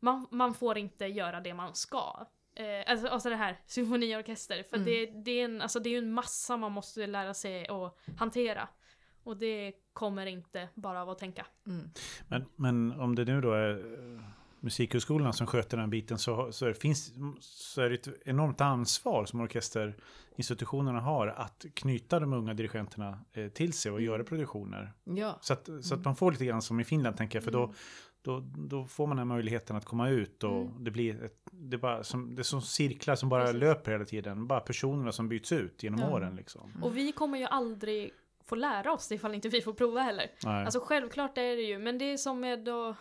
[0.00, 2.26] man, man får inte göra det man ska.
[2.54, 4.62] Eh, alltså, alltså det här, symfoniorkester.
[4.62, 4.86] För Mm.
[4.86, 8.68] det, det, är en, alltså det är en massa man måste lära sig att hantera.
[9.26, 11.46] Och det kommer inte bara av att tänka.
[11.66, 11.90] Mm.
[12.28, 14.20] Men, men om det nu då är eh,
[14.60, 18.60] musikhögskolorna som sköter den biten så, så, är det, finns, så är det ett enormt
[18.60, 24.92] ansvar som orkesterinstitutionerna har att knyta de unga dirigenterna eh, till sig och göra produktioner.
[25.04, 25.38] Ja.
[25.40, 27.72] Så att, så att man får lite grann som i Finland tänker jag, för då,
[28.22, 30.84] då, då får man den här möjligheten att komma ut och Mm.
[30.84, 33.60] det blir ett, det är bara som, det är som cirklar som bara Precis.
[33.60, 34.46] löper hela tiden.
[34.46, 36.10] Bara personerna som byts ut genom Ja.
[36.10, 36.70] åren liksom.
[36.82, 38.10] Och vi kommer ju aldrig
[38.46, 40.30] få lära oss ifall inte vi får prova heller.
[40.44, 40.64] Nej.
[40.64, 42.96] Alltså självklart är det ju, men det är som med att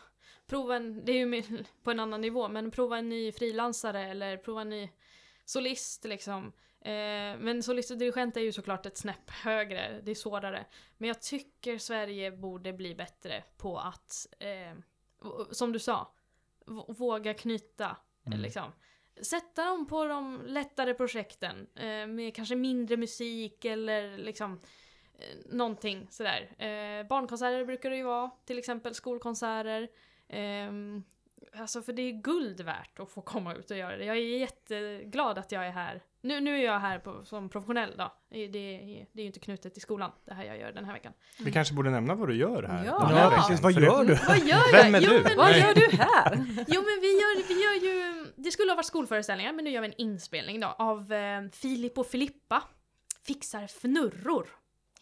[0.47, 1.43] prova en, det är ju
[1.83, 4.89] på en annan nivå, men prova en ny frilansare eller prova en ny
[5.45, 6.51] solist liksom.
[6.81, 10.65] Eh, men solist och dirigent är ju såklart ett snäpp högre, det är svårare.
[10.97, 14.77] Men jag tycker Sverige borde bli bättre på att, eh,
[15.51, 16.13] som du sa,
[16.87, 18.39] våga knyta Mm.
[18.39, 18.71] liksom.
[19.21, 24.59] Sätta dem på de lättare projekten eh, med kanske mindre musik eller liksom
[25.45, 26.41] någonting sådär.
[26.57, 29.87] Eh, barnkonserter brukar det ju vara, till exempel skolkonserter.
[30.29, 31.03] Ehm,
[31.55, 34.05] alltså för det är guld värt att få komma ut och göra det.
[34.05, 36.01] Jag är jätteglad att jag är här.
[36.21, 38.13] Nu, nu är jag här på, som professionell då.
[38.29, 40.93] Det, är- det är ju inte knutet till skolan, det här jag gör den här
[40.93, 41.13] veckan.
[41.39, 42.85] Vi kanske borde nämna vad du gör här.
[42.85, 43.11] Ja.
[43.11, 43.61] Ja, precis.
[43.63, 44.13] Vad gör du?
[44.27, 45.03] Vad gör Vem jag?
[45.03, 45.23] är jo, du?
[45.23, 45.59] Men, Vad Nej.
[45.61, 46.35] gör du här?
[46.67, 49.81] Jo men vi gör, vi gör ju, det skulle ha varit skolföreställningar men nu gör
[49.81, 52.63] vi en inspelning då av eh, Filip och Filippa
[53.27, 54.47] fixar fnurror.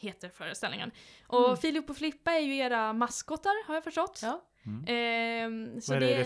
[0.03, 0.91] Heter föreställningen.
[1.27, 1.57] Och Mm.
[1.57, 4.19] Filip och Filippa är ju era maskotar har jag förstått.
[4.23, 4.41] Ja.
[4.87, 6.23] Ehm, så Vad är det det?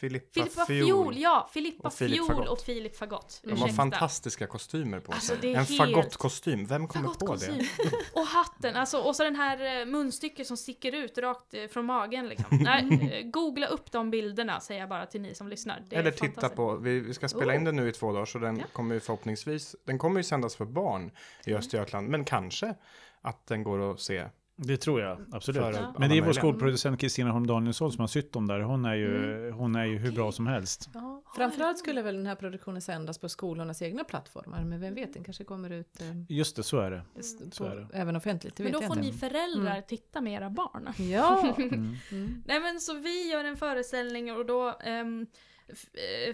[0.00, 0.86] Filippa, Filippa Fiol.
[0.86, 1.48] Fiol, ja!
[1.52, 2.48] Filippa Och Filip Fiol Fagott.
[2.48, 3.40] och Filip Fagott.
[3.44, 5.52] De har fantastiska kostymer på Alltså, sig.
[5.52, 6.66] är En helt- fagottkostym.
[6.66, 7.66] Vem kommer på det?
[8.12, 11.84] Och hatten, alltså, och så den här eh, munstycket som sticker ut rakt eh, från
[11.86, 12.46] magen liksom.
[12.64, 15.82] Nej, googla upp de bilderna säger jag bara till ni som lyssnar.
[15.90, 17.56] Det Eller titta på, vi, vi ska spela Oh.
[17.56, 18.64] in den nu i två dagar så den Ja.
[18.72, 21.10] kommer ju förhoppningsvis, den kommer ju sändas för barn
[21.46, 22.74] i Östergötland, men kanske
[23.22, 24.26] att den går att se.
[24.62, 25.62] Det tror jag, absolut.
[25.62, 25.94] För Ja.
[25.98, 28.60] Men det är vår skolproducent Kristina Holm Danielsson som har sytt dem där.
[28.60, 29.58] Hon är ju, Mm.
[29.58, 30.90] hon är ju hur bra som helst.
[30.94, 31.22] Ja.
[31.36, 34.64] Framförallt skulle väl den här produktionen sändas på skolornas egna plattformar.
[34.64, 37.02] Men vem vet, den kanske kommer ut eh, Just det, så är det.
[37.18, 37.86] s- så är det.
[37.92, 38.56] även offentligt.
[38.56, 39.00] Det Men då får inte.
[39.00, 39.82] ni föräldrar Mm.
[39.88, 40.88] titta med era barn.
[40.98, 41.54] Ja!
[41.58, 41.96] Mm.
[42.12, 42.42] Mm.
[42.46, 45.04] Nej men så vi gör en föreställning och då eh,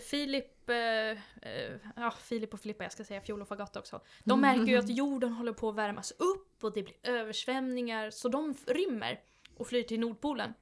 [0.00, 0.76] Filip, eh,
[1.50, 4.00] eh, ja Filip och Filippa, jag ska säga Fiol och Fagott också.
[4.24, 4.58] De Mm.
[4.58, 8.54] märker ju att jorden håller på att värmas upp och det blir översvämningar så de
[8.66, 9.20] rymmer
[9.56, 10.54] och flyr till Nordpolen.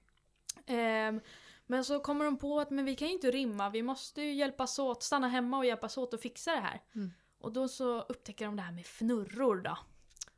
[0.67, 1.21] Ehm,
[1.67, 4.33] men så kommer de på att men vi kan ju inte rymma, vi måste ju
[4.33, 6.83] hjälpas åt, stanna hemma och hjälpas åt att fixa det här.
[6.95, 7.11] Mm.
[7.39, 9.79] Och då så upptäcker de det här med fnurror då.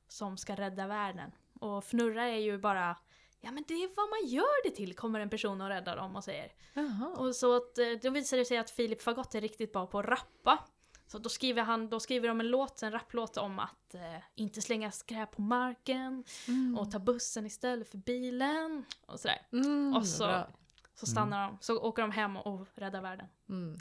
[0.09, 1.31] Som ska rädda världen.
[1.61, 2.97] Och fnurra är ju bara,
[3.41, 6.17] ja men det är vad man gör det till, kommer en person och räddar dem
[6.17, 6.53] och säger.
[6.75, 7.15] Jaha.
[7.17, 9.99] Och så att, eh, då visar det sig att Filip Fagott är riktigt bra på
[9.99, 10.59] att rappa.
[11.07, 14.63] Så då skriver, han, då skriver de en låt, en rapplåt om att eh, inte
[14.63, 16.79] slänga skräp på marken Mm.
[16.79, 19.47] och ta bussen istället för bilen och sådär.
[19.53, 20.49] Mm, och så- Bra.
[20.95, 23.27] Så stannar de, så åker de hem och räddar världen.
[23.49, 23.77] Mm.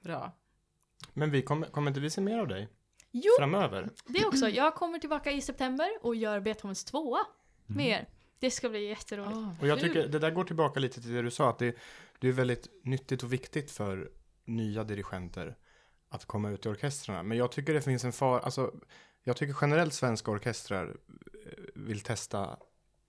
[0.00, 0.32] bra.
[1.12, 2.68] Men vi kommer, kommer inte vi se mer av dig
[3.10, 3.90] Jo, framöver?
[4.06, 4.48] det också.
[4.48, 7.18] Jag kommer tillbaka i september och gör Beethovens tvåa
[7.68, 7.76] Mm.
[7.76, 8.08] med er.
[8.38, 9.36] Det ska bli jätteroligt.
[9.36, 11.76] Ah, Och jag tycker det där går tillbaka lite till det du sa, att det,
[12.18, 14.10] det är väldigt nyttigt och viktigt för
[14.44, 15.56] nya dirigenter
[16.08, 17.22] att komma ut i orkestrarna.
[17.22, 18.74] Men jag tycker det finns en far, alltså
[19.22, 20.96] jag tycker generellt svenska orkestrar
[21.46, 22.58] eh, vill testa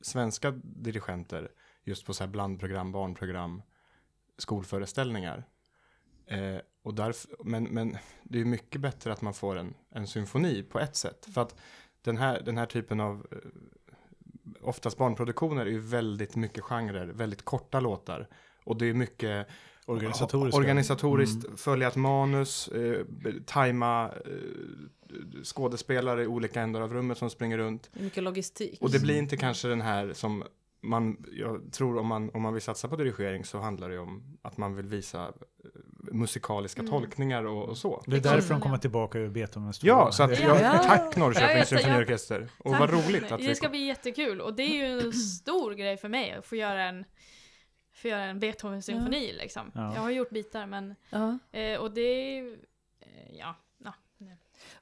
[0.02, 1.52] svenska dirigenter
[1.84, 3.62] just på så här blandprogram, barnprogram,
[4.38, 5.44] skolföreställningar.
[6.28, 10.64] Eh, och därför, men, men det är mycket bättre att man får en, en symfoni
[10.64, 11.26] på ett sätt.
[11.34, 11.56] För att
[12.02, 13.38] den här, den här typen av eh,
[14.62, 18.28] oftast barnproduktioner är ju väldigt mycket genrer, väldigt korta låtar.
[18.64, 19.48] Och det är mycket
[19.86, 20.58] Organisatoriska.
[20.58, 23.06] organisatoriskt följa ett manus, eh,
[23.46, 24.32] tajma eh,
[25.44, 27.90] skådespelare i olika ändar av rummet som springer runt.
[27.94, 28.82] Mycket logistik.
[28.82, 30.44] Och det blir inte kanske den här som
[30.82, 34.38] man, jag tror om man, om man vill satsa på dirigering så handlar det om
[34.42, 35.70] att man vill visa eh,
[36.16, 36.92] musikaliska Mm.
[36.92, 38.04] tolkningar och, och så.
[38.08, 40.78] Det är Det därför de kommer tillbaka ur Beethovens Ja, så att Det- jag, Ja.
[40.78, 42.48] tack Norrköpings symfoniorkester.
[42.58, 42.80] Och Tack.
[42.80, 45.98] vad roligt att Det vi ska bli jättekul och det är ju en stor grej
[45.98, 47.06] för mig att få göra en,
[47.96, 49.72] få göra en Beethoven-symfoni liksom.
[49.76, 49.94] Ja.
[49.96, 51.38] Jag har gjort bitar men Ja.
[51.52, 52.58] Eh, och det är,
[53.02, 53.94] Eh, ja, ja.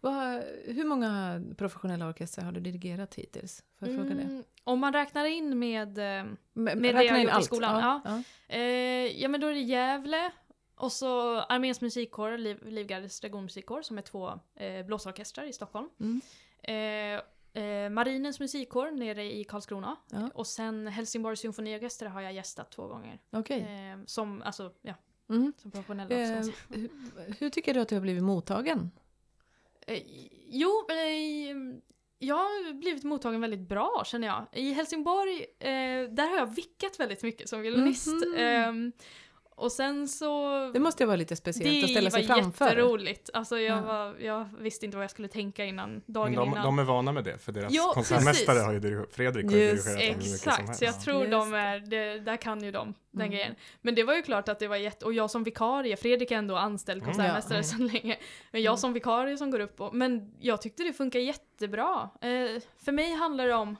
[0.01, 3.63] Vad, hur många professionella orkestrar har du dirigerat hittills?
[3.79, 4.21] Får jag fråga det?
[4.21, 7.45] Mm, om man räknar in med, eh, M- det räkna jag in gjort i allt.
[7.45, 8.23] skolan, Ja, ja.
[8.47, 8.55] ja.
[8.55, 10.31] eh, ja men då är det Gävle
[10.75, 15.89] och så Arméns musikkår, Liv, Livgardets dragonmusikkår som är två eh, blåsorkestrar i Stockholm.
[15.99, 16.21] Mm.
[16.63, 19.95] Eh, eh, Marinens musikkår nere i Karlskrona.
[20.12, 20.29] Ja.
[20.33, 23.19] Och sen Helsingborgs symfoniorkester har jag gästat två gånger.
[23.31, 23.59] Okej.
[23.62, 24.93] Eh, som, alltså, ja,
[25.29, 25.53] Mm.
[25.57, 26.15] som professionella.
[26.15, 26.89] Eh, hur,
[27.39, 28.91] hur tycker du att du har blivit mottagen?
[29.88, 30.01] Eh,
[30.47, 31.55] jo, eh,
[32.19, 34.45] jag har blivit mottagen väldigt bra känner jag.
[34.53, 38.07] I Helsingborg, eh, där har jag vickat väldigt mycket som violinist.
[38.07, 38.36] Mhm.
[38.38, 38.91] Ehm,
[39.55, 40.49] och sen så...
[40.73, 42.65] Det måste ju vara lite speciellt att ställa sig var framför.
[42.65, 43.29] jätteroligt.
[43.33, 43.81] Alltså jag, Ja.
[43.81, 46.63] var, jag visste inte vad jag skulle tänka innan, dagen de, innan.
[46.63, 48.63] de är vana med det, för deras Ja, konsertmästare precis.
[48.65, 51.53] har ju dirigerat, Fredrik har ju Just, dirigerat dem Exakt, så jag tror Just de
[51.53, 53.31] är, det, där kan ju de den Mm.
[53.31, 53.55] grejen.
[53.81, 56.35] Men det var ju klart att det var jätte, och jag som vikarie, Fredrik är
[56.37, 57.13] ändå anställd Mm.
[57.15, 57.63] konsertmästare Ja.
[57.63, 58.17] sedan länge.
[58.51, 58.77] Men jag Mm.
[58.77, 62.09] som vikarie som går upp och, men jag tyckte det funkar jättebra.
[62.21, 63.75] Eh, för mig handlar det om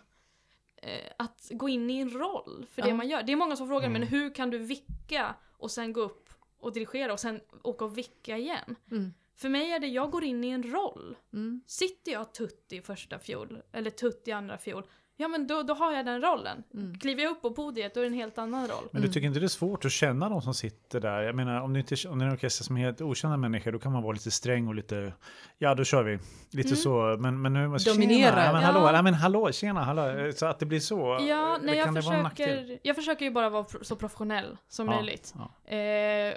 [0.82, 2.96] eh, att gå in i en roll för det Ja.
[2.96, 3.24] man gör.
[3.24, 4.00] Det är många som frågar, Mm.
[4.00, 7.98] men hur kan du vicka och sen gå upp och dirigera och sen åka och
[7.98, 8.76] vicka igen?
[8.92, 9.14] Mm.
[9.36, 11.18] För mig är det, jag går in i en roll.
[11.34, 11.62] Mm.
[11.68, 14.84] Sitter jag tutt i första fiol, eller tutt i andra fiol,
[15.18, 16.64] ja men då, då har jag den rollen.
[16.74, 17.00] Mm.
[17.00, 18.84] Kliver jag upp på podiet, då är det en helt annan roll.
[18.92, 19.14] Men du Mm.
[19.14, 21.22] tycker inte det är svårt att känna de som sitter där?
[21.22, 23.72] Jag menar, om det, inte, om det är en orkester som är helt okända människor,
[23.72, 25.14] då kan man vara lite sträng och lite,
[25.58, 26.20] ja då kör vi.
[26.52, 26.78] Lite Mm.
[26.78, 28.46] så, men, men nu, Dominera.
[28.46, 28.68] Ja, men Ja.
[28.68, 30.32] hallå, ja, men hallå, tjena, hallå.
[30.36, 31.18] Så att det blir så.
[31.22, 35.34] Ja, det nej, jag försöker, jag försöker ju bara vara så professionell som Ja, möjligt.
[35.38, 35.76] ja.
[35.78, 36.34] Eh,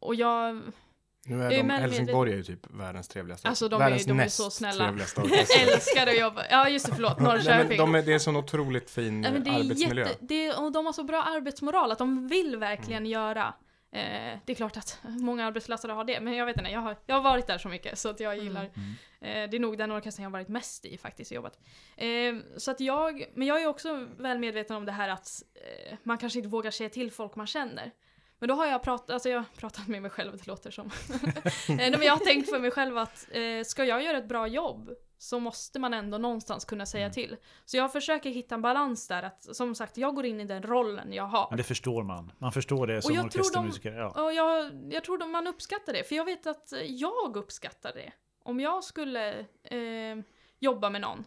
[0.00, 0.60] och jag
[1.28, 3.48] Nu är de, med- Helsingborg är ju typ världens trevligaste.
[3.48, 4.88] Alltså, de är- de är så snälla.
[5.60, 7.78] älskar att jobba, ja just det, förlåt, Nej, men Norrköping.
[7.78, 10.02] de är, det är en sån otroligt fin Nej, men det är arbetsmiljö.
[10.06, 13.10] jätte, det är, och de har så bra arbetsmoral att de vill verkligen Mm.
[13.12, 13.54] göra.
[13.92, 16.96] Eh, det är klart att många arbetsplatser har det, men jag vet inte, jag har,
[17.06, 18.94] jag har varit där så mycket så att jag gillar Mm.
[19.20, 21.58] Eh, det är nog den orkestern jag har varit mest i faktiskt, och jobbat.
[21.96, 22.06] Eh,
[22.56, 26.18] så att jag, men jag är också väl medveten om det här att eh, man
[26.18, 27.90] kanske inte vågar säga till folk man känner.
[28.38, 30.86] Men då har jag pratat, alltså jag har pratat med mig själv, det låter som.
[31.24, 34.28] eh, nej, men jag har tänkt för mig själv att eh, ska jag göra ett
[34.28, 37.14] bra jobb så måste man ändå någonstans kunna säga Mm.
[37.14, 37.36] till.
[37.64, 40.62] Så jag försöker hitta en balans där, att som sagt, jag går in i den
[40.62, 41.46] rollen jag har.
[41.50, 42.32] Men det förstår man.
[42.38, 43.92] Man förstår det som de- orkestermusiker.
[43.92, 44.22] Ja.
[44.24, 48.12] Och jag, jag tror att man uppskattar det, för jag vet att jag uppskattar det.
[48.42, 50.16] Om jag skulle eh,
[50.58, 51.24] jobba med någon.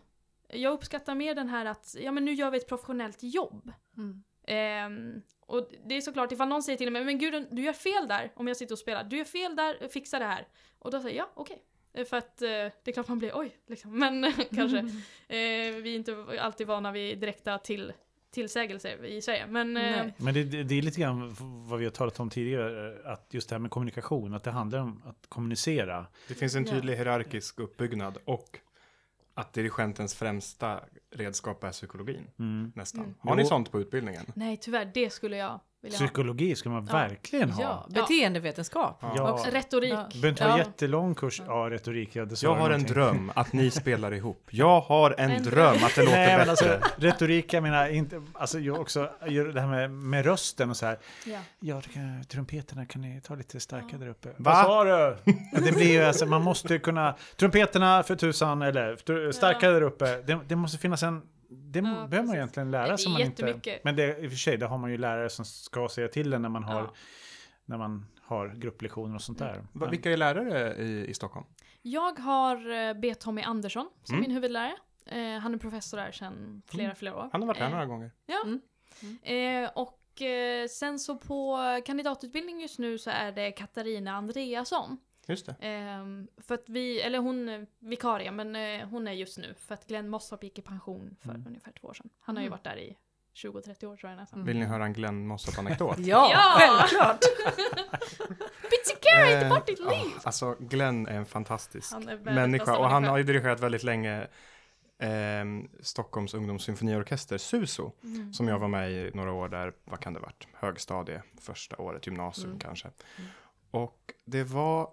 [0.47, 3.71] Jag uppskattar mer den här att, ja men nu gör vi ett professionellt jobb.
[3.97, 4.24] Mm.
[4.47, 5.21] Ehm,
[5.52, 8.32] och det är såklart ifall någon säger till mig, men gud du gör fel där,
[8.36, 9.04] om jag sitter och spelar.
[9.04, 10.48] Du gör fel där, fixa det här.
[10.80, 11.64] Och då säger jag, ja okej.
[11.94, 14.00] Eh, För att eh, det är klart man blir, oj, liksom.
[14.00, 14.78] Men kanske.
[15.28, 15.38] Eh,
[15.76, 17.94] vi är inte alltid vana vid direkta till,
[18.32, 19.48] tillsägelser i Sverige.
[19.48, 20.06] Men eh.
[20.18, 21.36] Men det, det är lite grann
[21.70, 24.80] vad vi har talat om tidigare, att just det här med kommunikation, att det handlar
[24.80, 26.06] om att kommunicera.
[26.28, 26.72] Det finns en Ja.
[26.72, 28.60] tydlig hierarkisk uppbyggnad och
[29.34, 30.80] att dirigentens främsta
[31.12, 32.28] redskap är psykologin.
[32.39, 32.72] Mm.
[32.76, 33.04] Nästan.
[33.04, 33.15] Mm.
[33.20, 33.48] Har ni Jo.
[33.48, 34.26] sånt på utbildningen?
[34.36, 35.60] nej tyvärr, det skulle jag.
[35.89, 36.94] Psykologi ska man Ja.
[36.94, 37.62] verkligen ha.
[37.63, 39.00] Ja, beteendevetenskap.
[39.15, 39.32] Ja.
[39.34, 39.94] Och retorik.
[39.94, 40.08] Ja.
[40.13, 40.58] Det behöver inte vara Ja.
[40.58, 41.41] jättelång kurs.
[41.48, 42.94] Ja, retorik, ja, Jag du har en någonting.
[42.94, 44.48] dröm att ni spelar ihop.
[44.52, 46.52] Jag har en, En dröm att det låter Nej, men bättre.
[46.52, 49.10] alltså, retorik, jag menar inte, alltså jag också,
[49.54, 50.98] det här med, med rösten och så här.
[51.26, 51.39] Ja.
[51.60, 54.30] Ja, kan, trumpeterna kan ni ta lite starkare där uppe.
[54.30, 54.36] Va?
[54.38, 55.17] Vad sa du?
[55.52, 60.06] Ja, det blir ju, alltså, man måste kunna, trumpeterna för tusan, eller starkare där uppe.
[60.22, 63.12] Det, det måste finnas en, det Ja, behöver man egentligen lära Det är sig.
[63.12, 65.90] Man inte, men det, i och för sig, det har man ju lärare som ska
[65.90, 66.94] säga till en när man har, Ja.
[67.66, 69.56] när man har grupplektioner och sånt där.
[69.58, 71.46] Va, Men- vilka är lärare i, i Stockholm?
[71.82, 73.16] Jag har eh, B.
[73.16, 74.22] Tommy Andersson som Mm.
[74.28, 74.76] min huvudlärare.
[75.06, 76.96] Eh, han är professor där sedan flera, Mm.
[76.96, 77.30] flera år.
[77.32, 78.12] Han har varit här Eh, några gånger.
[79.24, 84.98] Eh, och eh, sen så på kandidatutbildning just nu så är det Katarina Andreasson.
[85.28, 85.56] Just det.
[85.60, 89.54] Ehm, för att vi, eller hon är vikarie, men eh, hon är just nu.
[89.58, 91.48] För att Glenn Mossop gick i pension för Mm.
[91.48, 92.10] ungefär två år sedan.
[92.20, 92.58] Han har ju Mm.
[92.58, 92.98] varit där i
[93.34, 94.38] 20-30 år tror jag nästan.
[94.40, 94.48] Mm.
[94.48, 95.96] Vill ni höra en Glenn Mossop-anekdot?
[96.00, 96.56] Ja, Ja!
[96.58, 97.20] självklart!
[98.70, 100.12] Pizzicara inte Eh, bort ditt liv!
[100.24, 104.28] alltså Glenn är en fantastisk Han är människa och han har ju dirigerat väldigt länge
[105.00, 105.46] eh,
[105.82, 108.34] Stockholms ungdomssymfoniorkester, SUSO, Mm.
[108.34, 112.08] som jag var med i några år där, vad kan det varit, högstadie, första året,
[112.08, 112.60] gymnasium Mm.
[112.60, 112.88] kanske.
[113.18, 113.30] Mm.
[113.72, 114.90] Och det var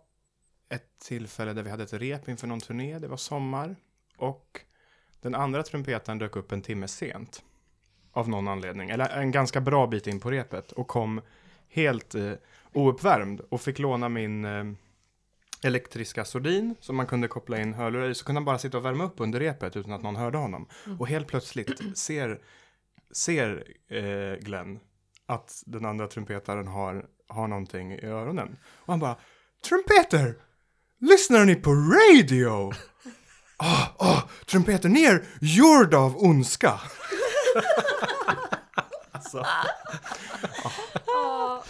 [0.69, 3.77] ett tillfälle där vi hade ett rep inför någon turné, det var sommar
[4.17, 4.61] och
[5.21, 7.43] den andra trumpeten dök upp en timme sent
[8.13, 11.21] av någon anledning, eller en ganska bra bit in på repet och kom
[11.69, 12.33] helt eh,
[12.73, 14.65] ouppvärmd och fick låna min eh,
[15.63, 18.85] elektriska sordin som man kunde koppla in hörlurar i så kunde han bara sitta och
[18.85, 20.69] värma upp under repet utan att någon hörde honom.
[20.87, 21.01] Mm.
[21.01, 22.41] Och helt plötsligt ser,
[23.13, 24.81] ser eh, Glenn
[25.27, 28.57] att den andra trumpetaren har, har någonting i öronen.
[28.65, 29.17] Och han bara
[29.69, 30.35] Trumpeter!
[31.01, 32.73] Lyssnar ni på radio?
[33.61, 36.81] Ah, ah, trumpeten ner, gjord av ondska.
[39.35, 39.45] Alltså,
[41.07, 41.65] Ja,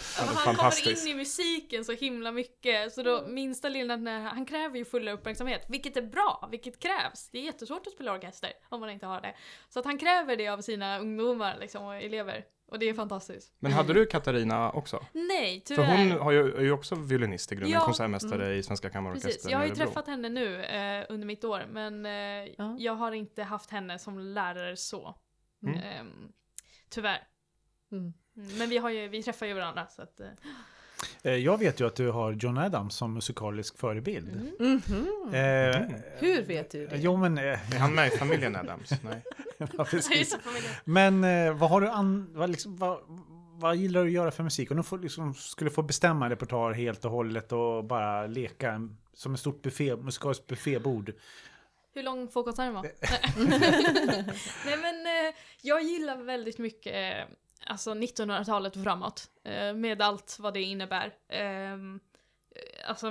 [0.45, 4.77] han kommer in i musiken så himla mycket så då minsta lilla, när- han kräver
[4.77, 7.29] ju full uppmärksamhet, vilket är bra, vilket krävs.
[7.31, 9.35] Det är jättesvårt att spela orkester om man inte har det.
[9.69, 12.45] Så att han kräver det av sina ungdomar liksom, och elever.
[12.71, 13.53] Och det är fantastiskt.
[13.59, 15.05] men hade du Katarina också?
[15.13, 15.97] Nej, För tyvärr.
[15.97, 17.85] hon har ju, är ju också violinist i grunden, Ja.
[17.85, 21.65] konsertmästare i Svenska Kammarorkestern Precis, jag har ju träffat henne nu eh, under mitt år
[21.71, 22.11] men eh,
[22.57, 22.75] Ja.
[22.79, 25.15] jag har inte haft henne som lärare så.
[25.63, 25.79] Mm.
[25.79, 26.31] Ehm,
[26.89, 27.19] tyvärr.
[27.91, 28.13] Mm.
[28.37, 30.19] Mm, Men vi, har ju, vi träffar ju varandra så att...
[30.19, 30.27] Eh,
[31.21, 34.29] Eh, Jag vet ju att du har John Adams som musikalisk förebild.
[34.59, 34.81] mm.
[34.87, 35.33] Mhm.
[35.33, 36.97] Eh, Hur vet du det?
[36.97, 37.37] Jo, men...
[37.37, 37.43] Eh,
[37.75, 38.89] Är han med i familjen Adams?
[39.03, 39.23] Nej.
[39.77, 39.85] ja.
[40.85, 42.99] Men eh, vad har du an, vad, liksom, vad,
[43.59, 44.71] vad gillar du att göra för musik?
[44.71, 48.71] Om du får, liksom, skulle få bestämma en repertoar helt och hållet och bara leka
[48.71, 51.13] en, som ett stort buffé, musikaliskt buffébord.
[51.93, 52.85] Hur lång får konserten vara?
[54.65, 57.27] Nej men eh, jag gillar väldigt mycket
[57.65, 59.31] alltså 1900-talet och framåt.
[59.43, 61.13] Eh, med allt vad det innebär.
[61.29, 61.99] Ehm,
[62.55, 63.07] eh, alltså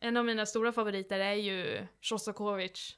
[0.00, 2.96] en av mina stora favoriter är ju Shostakovich.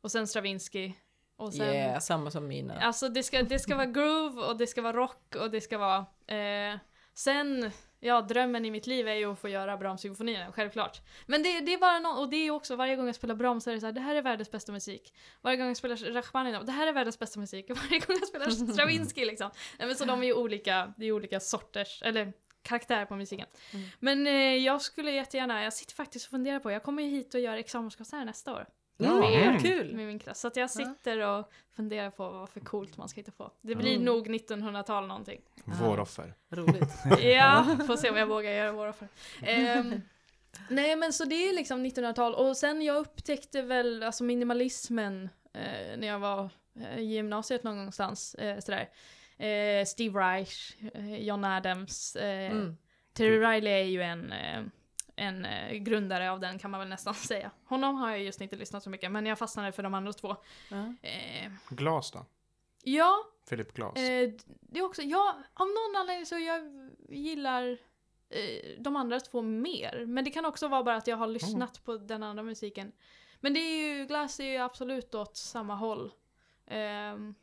[0.00, 0.92] Och sen Stravinsky.
[1.36, 2.80] Och sen, Yeah, samma som mina.
[2.80, 5.78] Alltså det ska, det ska vara groove och det ska vara rock och det ska
[5.78, 6.06] vara...
[6.26, 6.78] Eh,
[7.14, 11.00] sen, ja drömmen i mitt liv är ju att få göra Brahms-symfonierna, självklart.
[11.26, 13.64] Men det, det är bara något, och det är också varje gång jag spelar Brahms
[13.64, 15.14] så är det så här, det här är världens bästa musik.
[15.42, 17.70] Varje gång jag spelar Rachmaninov, det här är världens bästa musik.
[17.74, 19.50] Varje gång jag spelar Stravinsky liksom.
[19.78, 22.32] Nej, men så de är ju olika, det är olika sorters, eller
[22.62, 23.46] karaktär på musiken.
[23.72, 23.86] Mm.
[24.00, 27.34] Men eh, jag skulle jättegärna, jag sitter faktiskt och funderar på, jag kommer ju hit
[27.34, 28.66] och gör examenskonsert nästa år.
[29.00, 29.58] Mm, Mm.
[29.62, 29.94] Kul!
[29.94, 30.40] Med min klass.
[30.40, 33.52] Så att jag sitter och funderar på vad för coolt man ska hitta på.
[33.60, 34.04] Det blir Mm.
[34.04, 35.40] nog 1900-tal någonting.
[35.64, 36.34] Våroffer.
[36.50, 36.90] Roligt.
[37.20, 39.08] Ja, får se om jag vågar göra våra offer.
[39.42, 40.00] Ehm,
[40.70, 45.98] nej men så det är liksom 1900-tal och sen jag upptäckte väl alltså minimalismen eh,
[45.98, 48.34] när jag var eh, i gymnasiet någonstans.
[48.34, 48.88] Eh, sådär.
[49.46, 52.76] Eh, Steve Reich, eh, John Adams, eh, Mm.
[53.12, 54.62] Terry Riley är ju en, eh,
[55.18, 57.50] en eh, grundare av den kan man väl nästan säga.
[57.64, 60.36] Honom har jag just inte lyssnat så mycket men jag fastnade för de andra två.
[60.70, 60.94] Ja.
[61.02, 62.26] Eh, Glas då?
[62.82, 63.16] ja,
[63.48, 63.96] Philip Glas.
[63.96, 67.78] Eh, det är också, ja, av någon anledning så jag gillar
[68.30, 70.04] eh, de andra två mer.
[70.06, 72.92] Men det kan också vara bara att jag har lyssnat på den andra musiken.
[73.40, 76.12] Men det är ju, Glass är ju absolut åt samma håll.
[76.66, 77.34] Ehm,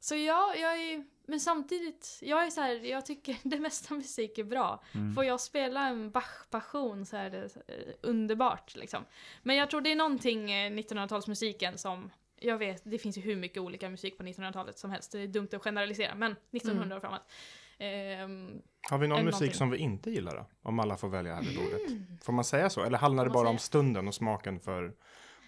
[0.00, 4.38] så ja, jag är, men samtidigt, jag är så här, jag tycker det mesta musik
[4.38, 4.82] är bra.
[4.94, 5.14] Mm.
[5.14, 9.04] Får jag spela en Bach-passion så är det eh, underbart liksom.
[9.42, 13.36] Men jag tror det är någonting eh, 1900-talsmusiken som jag vet, det finns ju hur
[13.36, 15.12] mycket olika musik på 1900-talet som helst.
[15.12, 17.22] Det är dumt att generalisera, men 1900 och framåt.
[17.78, 19.58] Ehm, Har vi någon musik någonting.
[19.58, 20.46] som vi inte gillar då?
[20.62, 22.24] Om alla får välja här vid bordet.
[22.24, 22.82] Får man säga så?
[22.82, 23.66] Eller handlar det bara om säga?
[23.66, 24.94] stunden och smaken för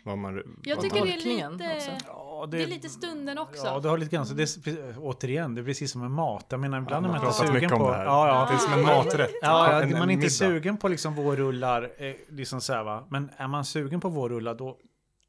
[0.04, 0.58] vad man...
[0.64, 1.06] jag vad tycker man...
[1.06, 1.74] det är lite...
[1.76, 2.06] också.
[2.06, 3.66] Ja, Det är lite stunden också.
[3.66, 4.34] Ja, det har lite grann så.
[4.34, 6.46] Det är, återigen, det är precis som med mat.
[6.48, 7.90] Jag menar, ibland Ja, är man inte sugen på...
[7.90, 8.04] det.
[8.04, 8.46] Ja, ja.
[8.50, 9.30] Det är som en maträtt.
[9.42, 10.30] Ja, ja, En- man är inte middag.
[10.30, 13.06] sugen på liksom vårrullar, eh, liksom så här, va.
[13.10, 14.78] Men är man sugen på vårrullar då,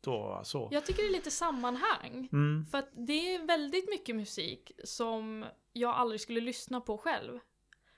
[0.01, 0.67] då så.
[0.71, 2.29] Jag tycker det är lite sammanhang.
[2.31, 2.65] Mm.
[2.71, 7.39] För att det är väldigt mycket musik som jag aldrig skulle lyssna på själv.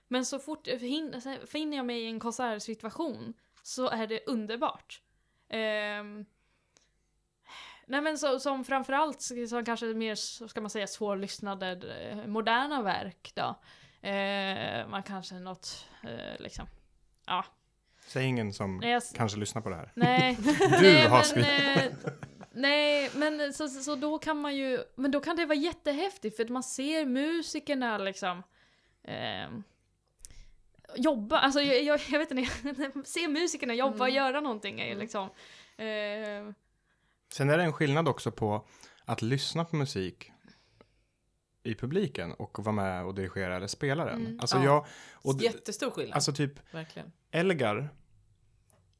[0.07, 5.01] Men så fort så finner jag mig i en konsertsituation så är det underbart.
[5.49, 6.25] Ehm,
[7.87, 11.71] nej men så, som framförallt som kanske mer, så ska man säga, svårlyssnade
[12.11, 13.55] eh, moderna verk då.
[14.07, 16.67] Eh, man kanske något, eh, liksom,
[17.27, 17.45] ja.
[18.07, 19.91] Säg ingen som Nej, jag, kanske lyssnar på det här.
[19.95, 20.37] Nej.
[20.59, 22.05] Du nej, har men, skrivit.
[22.05, 22.11] eh,
[22.51, 26.35] nej, men så, så, så då kan man ju, men då kan det vara jättehäftigt
[26.35, 28.43] för att man ser musikerna liksom
[29.03, 29.63] ehm,
[30.95, 32.49] jobba, alltså jag, jag, jag vet inte,
[33.05, 34.15] se musikerna jobba och Mm.
[34.15, 35.01] göra någonting är ju Mm.
[35.01, 35.29] liksom
[35.77, 36.53] ehm,
[37.33, 38.67] Sen är det en skillnad också på
[39.05, 40.31] att lyssna på musik
[41.63, 44.19] i publiken och vara med och dirigera eller spela den.
[44.25, 44.39] Mm.
[44.39, 44.63] Alltså Ja.
[44.63, 46.15] jag, och Jättestor skillnad.
[46.15, 47.11] alltså typ Verkligen.
[47.31, 47.89] Elgar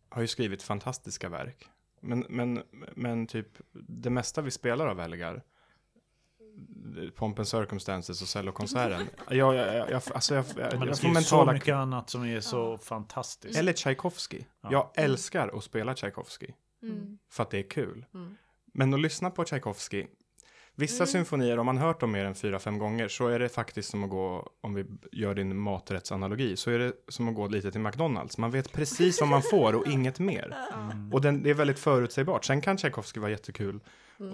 [0.10, 1.70] har ju skrivit fantastiska verk.
[2.02, 2.64] Men, men,
[2.96, 5.44] men typ det mesta vi spelar av Elgar,
[7.16, 9.08] Pomp and Circumstances och cellokonserten.
[9.30, 11.54] jag, jag, jag, jag, alltså jag, jag, Men det jag får finns så mentala...
[11.54, 12.78] mycket annat som är så Ja.
[12.78, 13.58] fantastiskt.
[13.60, 14.42] Eller Tchaikovsky.
[14.62, 14.70] Ja.
[14.72, 16.48] Jag älskar att spela Tchaikovsky
[16.84, 17.18] mm.
[17.32, 18.06] för att det är kul.
[18.14, 18.36] Mm.
[18.74, 20.06] Men att lyssna på Tchaikovsky,
[20.80, 21.08] Vissa Mm.
[21.08, 24.04] symfonier, om man hört dem mer än fyra, fem gånger, så är det faktiskt som
[24.04, 27.82] att gå, om vi gör din maträttsanalogi, så är det som att gå lite till
[27.82, 28.38] McDonalds.
[28.38, 30.56] Man vet precis vad man får och inget mer.
[30.92, 31.14] Mm.
[31.14, 32.46] Och den, det är väldigt förutsägbart.
[32.46, 33.80] Sen kan Tchaikovsky vara jättekul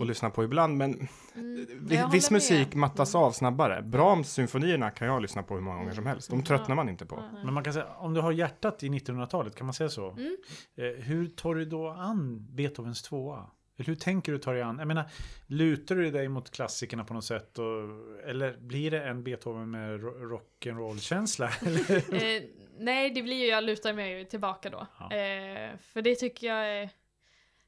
[0.02, 1.66] att lyssna på ibland, men Mm.
[1.82, 2.76] vi, jag viss musik med.
[2.78, 3.82] mattas av snabbare.
[3.82, 6.30] Brahms symfonierna kan jag lyssna på hur många gånger som helst.
[6.30, 7.24] De tröttnar man inte på.
[7.46, 10.12] Men man kan säga, om du har hjärtat i 1900-talet, kan man säga så?
[10.12, 10.38] Mm.
[10.76, 13.50] Eh, hur tar du då an Beethovens tvåa?
[13.78, 14.76] Eller hur tänker du ta dig an?
[14.80, 15.06] Jag menar,
[15.48, 17.60] lutar du dig mot klassikerna på något sätt?
[17.60, 17.66] Och,
[18.30, 21.50] eller blir det en Beethoven med ro- rock'n'roll-känsla?
[22.22, 22.44] Eh,
[22.80, 24.88] nej, det blir ju, jag lutar mig ju tillbaka då.
[25.00, 25.06] Ja.
[25.16, 26.90] Eh, för det tycker jag är...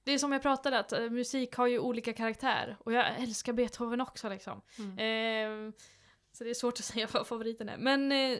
[0.06, 2.78] Det är som jag pratade att eh, musik har ju olika karaktär.
[2.80, 4.62] Och jag älskar Beethoven också liksom.
[4.80, 5.70] Mm.
[5.70, 5.74] Eh,
[6.32, 7.78] så det är svårt att säga vad favoriten är.
[7.78, 8.40] Men, eh,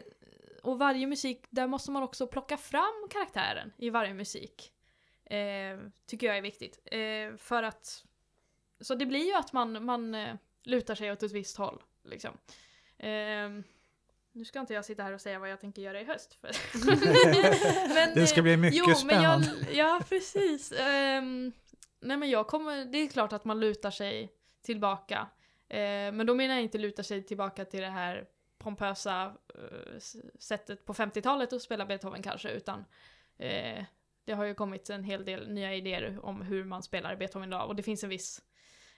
[0.62, 4.72] och varje musik, där måste man också plocka fram karaktären i varje musik.
[5.24, 6.78] Eh, tycker jag är viktigt.
[6.84, 8.04] Eh, för att...
[8.80, 11.82] Så det blir ju att man, man eh, lutar sig åt ett visst håll.
[12.04, 12.38] Liksom.
[14.36, 16.34] Eh, nu ska inte jag sitta här och säga vad jag tänker göra i höst.
[16.40, 16.50] För
[17.94, 19.72] men, Det ska eh, bli mycket jo, Men jag, spännande.
[19.72, 20.72] ja, precis.
[20.72, 21.52] Ehm,
[22.00, 24.32] nej men jag kommer, det är klart att man lutar sig
[24.62, 25.26] tillbaka.
[25.68, 28.24] Eh, men då menar jag inte luta sig tillbaka till det här
[28.58, 32.84] pompösa eh, s- sättet på 50-talet att spela Beethoven kanske, utan
[33.38, 33.84] eh,
[34.24, 37.68] det har ju kommit en hel del nya idéer om hur man spelar Beethoven idag
[37.68, 38.42] och det finns en viss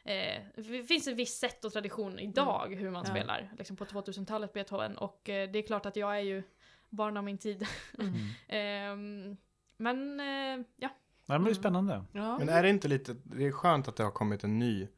[0.09, 3.11] Eh, det finns en viss sätt och tradition idag hur man Ja.
[3.11, 6.43] spelar liksom på 2000-talet Beethoven och eh, det är klart att jag är ju
[6.89, 7.67] barn av min tid.
[7.99, 8.15] Mm.
[8.49, 9.37] Ehm,
[9.77, 10.89] men eh, ja,
[11.27, 12.05] Nej, men det är spännande.
[12.13, 12.39] Ja.
[12.39, 14.89] Men är det inte lite, det är skönt att det har kommit en ny,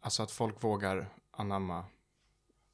[0.00, 1.84] alltså att folk vågar anamma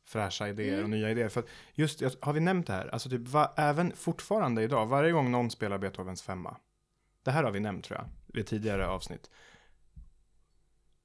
[0.04, 0.90] fräscha idéer och Mm.
[0.90, 1.28] nya idéer.
[1.28, 2.88] För just, har vi nämnt det här?
[2.88, 6.56] Alltså typ, va, även fortfarande idag, varje gång någon spelar Beethovens femma,
[7.22, 9.30] det här har vi nämnt tror jag, vid tidigare avsnitt,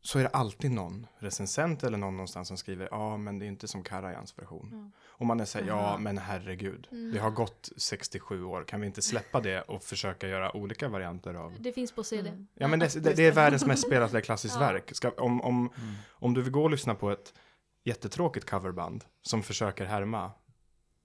[0.05, 3.47] så är det alltid någon recensent eller någon någonstans som skriver, ja men det är
[3.47, 4.69] inte som Karajans version.
[4.71, 4.99] Ja.
[5.07, 7.11] Och man är säger, ja men herregud, Mm.
[7.13, 11.33] det har gått 67 år, kan vi inte släppa det och försöka göra olika varianter
[11.33, 12.29] av det finns på CD.
[12.29, 12.47] Mm.
[12.53, 14.59] Ja men det, det, det är världens mest spelade klassiskt Ja.
[14.59, 14.95] verk.
[14.95, 15.93] Ska, om, om, Mm.
[16.11, 17.33] om du vill gå och lyssna på ett
[17.83, 20.31] jättetråkigt coverband som försöker härma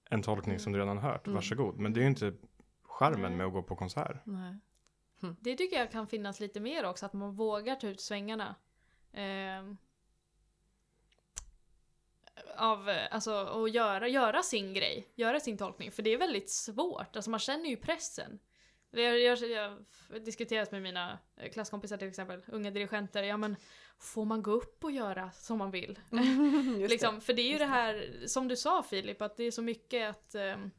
[0.09, 1.35] en tolkning som du redan hört, Mm.
[1.35, 1.77] varsågod.
[1.79, 2.33] Men det är ju inte
[2.83, 3.31] charmen Nej.
[3.31, 4.17] med att gå på konsert.
[4.23, 4.55] Nej.
[5.39, 8.55] Det tycker jag kan finnas lite mer också, att man vågar ta ut svängarna.
[9.13, 9.77] Ehm,
[12.55, 15.91] av, eh, alltså, och göra, göra sin grej, göra sin tolkning.
[15.91, 18.39] För det är väldigt svårt, alltså man känner ju pressen.
[18.91, 19.69] Jag, jag, jag
[20.09, 23.55] har diskuterat med mina eh, klasskompisar till exempel, unga dirigenter, ja men
[23.99, 25.99] får man gå upp och göra som man vill?
[26.89, 27.71] Liksom, för det är ju Just det det.
[27.71, 30.71] här, som du sa Filip, att det är så mycket att, ehm,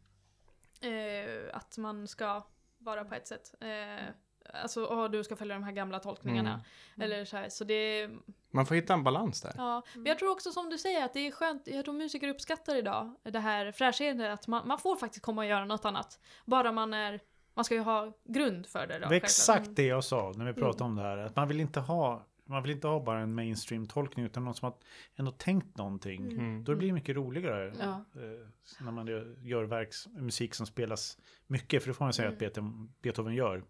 [0.81, 2.43] eh, att man ska
[2.79, 3.55] vara på ett sätt.
[3.61, 4.05] Eh,
[4.53, 6.51] alltså, åh, du ska följa de här gamla tolkningarna.
[6.53, 7.05] Mm.
[7.05, 8.11] Eller så här, så det,
[8.51, 9.53] Man får hitta en balans där.
[9.57, 9.83] ja.
[9.95, 12.77] Men jag tror också som du säger att det är skönt, jag tror musiker uppskattar
[12.77, 16.21] idag det här fräschheten, att man, man får faktiskt komma och göra något annat.
[16.45, 17.21] Bara man är,
[17.55, 19.09] man ska ju ha grund för det då.
[19.09, 20.91] Det är exakt det jag sa när vi pratade Mm.
[20.91, 21.17] om det här.
[21.19, 24.67] Att man vill inte ha, man vill inte ha bara en mainstream-tolkning utan någon som
[24.67, 24.75] har
[25.17, 26.23] ändå tänkt någonting.
[26.23, 26.39] Mm.
[26.39, 26.65] Mm.
[26.65, 28.05] Då blir det mycket roligare Ja.
[28.21, 28.49] eh,
[28.85, 29.07] när man
[29.43, 31.83] gör, verks, musik som spelas mycket.
[31.83, 32.35] För det får man säga Mm.
[32.35, 33.65] att Beethoven, Beethoven gör.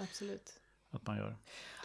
[0.00, 0.52] Absolut.
[0.90, 1.36] Att man gör.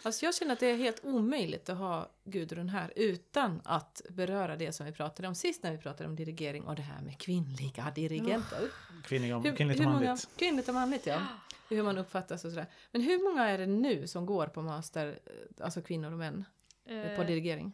[0.02, 4.56] Alltså jag känner att det är helt omöjligt att ha Gudrun här utan att beröra
[4.56, 7.18] det som vi pratade om sist när vi pratade om dirigering och det här med
[7.18, 8.68] kvinnliga dirigenter.
[9.04, 10.28] Kvinnliga, Hur, kvinnligt hur och många, manligt.
[10.36, 11.22] kvinnligt och manligt ja.
[11.68, 12.66] Hur man uppfattas och sådär.
[12.90, 16.44] Men hur många är det nu som går på master, eh, alltså kvinnor och män,
[16.88, 17.72] Eh, på dirigering?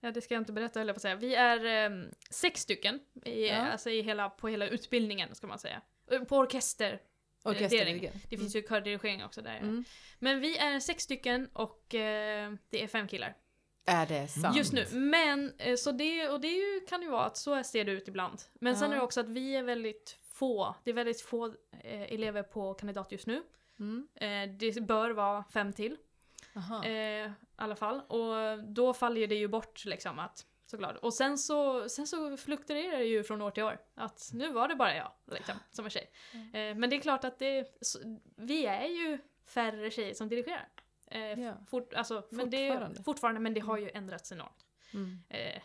[0.00, 1.16] Ja, det ska jag inte berätta, höll jag på att säga.
[1.16, 3.56] Vi är ehm, sex stycken i, Ja.
[3.56, 5.80] alltså i hela, på hela utbildningen, ska man säga.
[6.10, 7.00] Eh, På orkester.
[7.42, 8.20] Orkesterdirigering.
[8.30, 9.56] Det finns ju kördirigering också där.
[9.56, 9.84] Mm.
[10.18, 13.36] Men vi är sex stycken och eh, det är fem killar.
[13.86, 14.56] Är det sant?
[14.56, 14.86] Just nu.
[14.92, 18.08] Men, eh, så det, och det ju, kan ju vara att så ser det ut
[18.08, 18.42] ibland.
[18.54, 18.94] Men sen Ja.
[18.94, 20.74] är det också att vi är väldigt få.
[20.84, 21.46] Det är väldigt få
[21.80, 23.42] eh, elever på kandidat just nu.
[23.78, 24.08] Mm.
[24.14, 25.96] Eh, det bör vara fem till.
[26.84, 28.00] Eh, I alla fall.
[28.00, 30.96] Och då faller det ju bort liksom att såklart.
[30.96, 33.78] Och sen så, sen så fluktuerar det ju från år till år.
[33.94, 36.10] Att nu var det bara jag liksom, som är tjej.
[36.32, 37.98] Eh, men det är klart att det, så,
[38.36, 40.68] vi är ju färre tjejer som dirigerar.
[41.06, 41.54] Eh, Ja.
[41.70, 43.02] fort, alltså, men det, Fortfarande.
[43.02, 44.66] fortfarande, men det har ju ändrats enormt.
[44.94, 45.18] Mm.
[45.28, 45.62] Eh,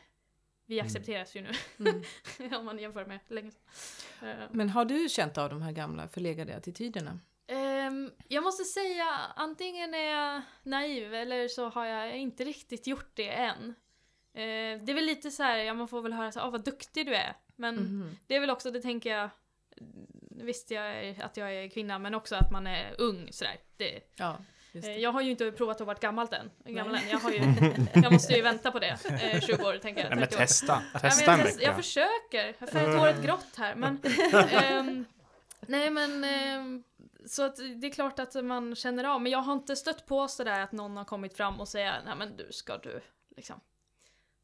[0.65, 2.03] vi accepteras ju nu Mm.
[2.59, 4.49] om man jämför med länge sedan.
[4.51, 7.19] Men har du känt av de här gamla förlegade attityderna?
[7.47, 13.11] Ehm, jag måste säga, antingen är jag naiv eller så har jag inte riktigt gjort
[13.13, 13.75] det än.
[14.33, 16.63] Eh, det är väl lite så här, ja man får väl höra så ah, vad
[16.65, 17.35] duktig du är.
[17.55, 18.17] Men Mhm.
[18.27, 19.29] det är väl också, det tänker jag,
[20.29, 23.55] visst jag är, att jag är kvinna men också att man är ung sådär.
[23.77, 24.37] Det, Ja.
[24.83, 24.97] Eh.
[24.97, 26.51] Jag har ju inte provat att vara gammalt än.
[26.65, 27.09] Gammal än.
[27.09, 27.39] Jag, har ju,
[27.93, 28.97] jag måste ju vänta på det.
[29.09, 30.09] Eh, 20 år tänker jag.
[30.09, 30.39] Nej, men 30 år.
[30.39, 30.81] testa.
[30.93, 32.55] Ja, Testa men en jag, test, jag försöker.
[32.59, 33.75] Jag färgat håret grått här.
[33.75, 33.99] Men,
[34.51, 35.05] ehm,
[35.61, 36.83] nej men, ehm,
[37.25, 39.21] så att det är klart att man känner av.
[39.21, 42.15] Men jag har inte stött på sådär att någon har kommit fram och säger nej
[42.15, 43.01] men du, ska du
[43.37, 43.59] liksom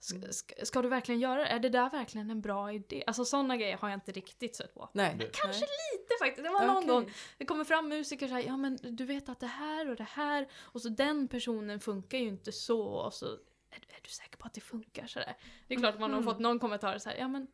[0.02, 1.45] Ska, ska, ska du verkligen göra det?
[1.47, 3.04] Är det där verkligen en bra idé?
[3.08, 4.89] Alltså sådana grejer har jag inte riktigt stött på.
[4.93, 5.10] Nej.
[5.34, 5.70] Kanske Nej.
[5.93, 6.43] lite faktiskt.
[6.43, 6.88] Det var någon Okej.
[6.89, 9.95] gång det kommer fram musiker och säger ja men du vet att det här och
[9.95, 14.10] det här och så den personen funkar ju inte så och så är, är du
[14.10, 15.38] säker på att det funkar sådär?
[15.68, 16.26] Det är klart att man har Mhm.
[16.30, 17.47] fått någon kommentar så här ja men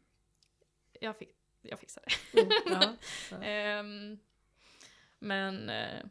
[0.99, 2.39] jag, fi- jag fixar det.
[2.41, 2.95] Mm, ja.
[3.31, 3.37] Ja.
[3.43, 4.19] Ehm,
[5.19, 6.05] men eh,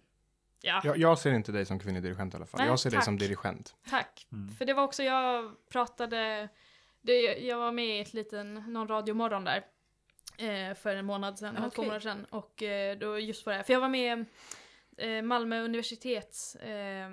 [0.64, 2.58] ja, Jag, jag ser inte dig som kvinnlig dirigent i alla fall.
[2.60, 3.04] Nej, jag ser dig tack.
[3.04, 3.74] som dirigent.
[3.90, 4.26] tack.
[4.32, 4.54] Mm.
[4.54, 6.48] För det var också, jag pratade,
[7.00, 9.64] det, jag var med i ett liten, någon radiomorgon där.
[10.38, 12.24] Eh, för en månad sedan, eller två månader sedan.
[12.30, 14.24] Och eh, då just på det här, för jag var med
[14.96, 17.06] eh, Malmö universitets, eh,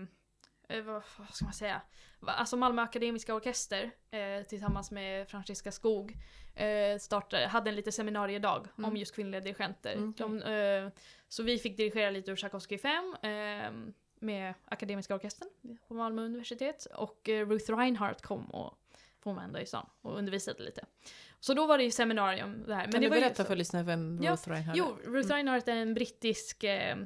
[0.70, 1.82] eh, vad, vad ska man säga?
[2.28, 6.18] Alltså Malmö Akademiska Orkester eh, tillsammans med Franziska Skog
[6.56, 8.96] eh, startade, hade en liten seminariedag om Mm.
[8.98, 9.94] just kvinnliga dirigenter.
[9.94, 10.40] Mm, okej.
[10.40, 10.92] De, eh,
[11.32, 13.72] så vi fick dirigera lite ur Tchaikovsky 5 eh,
[14.20, 15.50] med Akademiska Orkestern
[15.88, 16.88] på Malmö universitet.
[16.96, 18.78] Och eh, Ruth Reinhardt kom och
[19.24, 20.86] från Vända i stan och undervisade lite.
[21.40, 22.84] Så då var det ju seminarium det här.
[22.84, 24.98] Men Kan det du var ju berätta så- för lyssnarna vem Ja, Ruth Reinhardt Jo,
[25.06, 26.98] Ruth Reinhardt är en brittisk eh,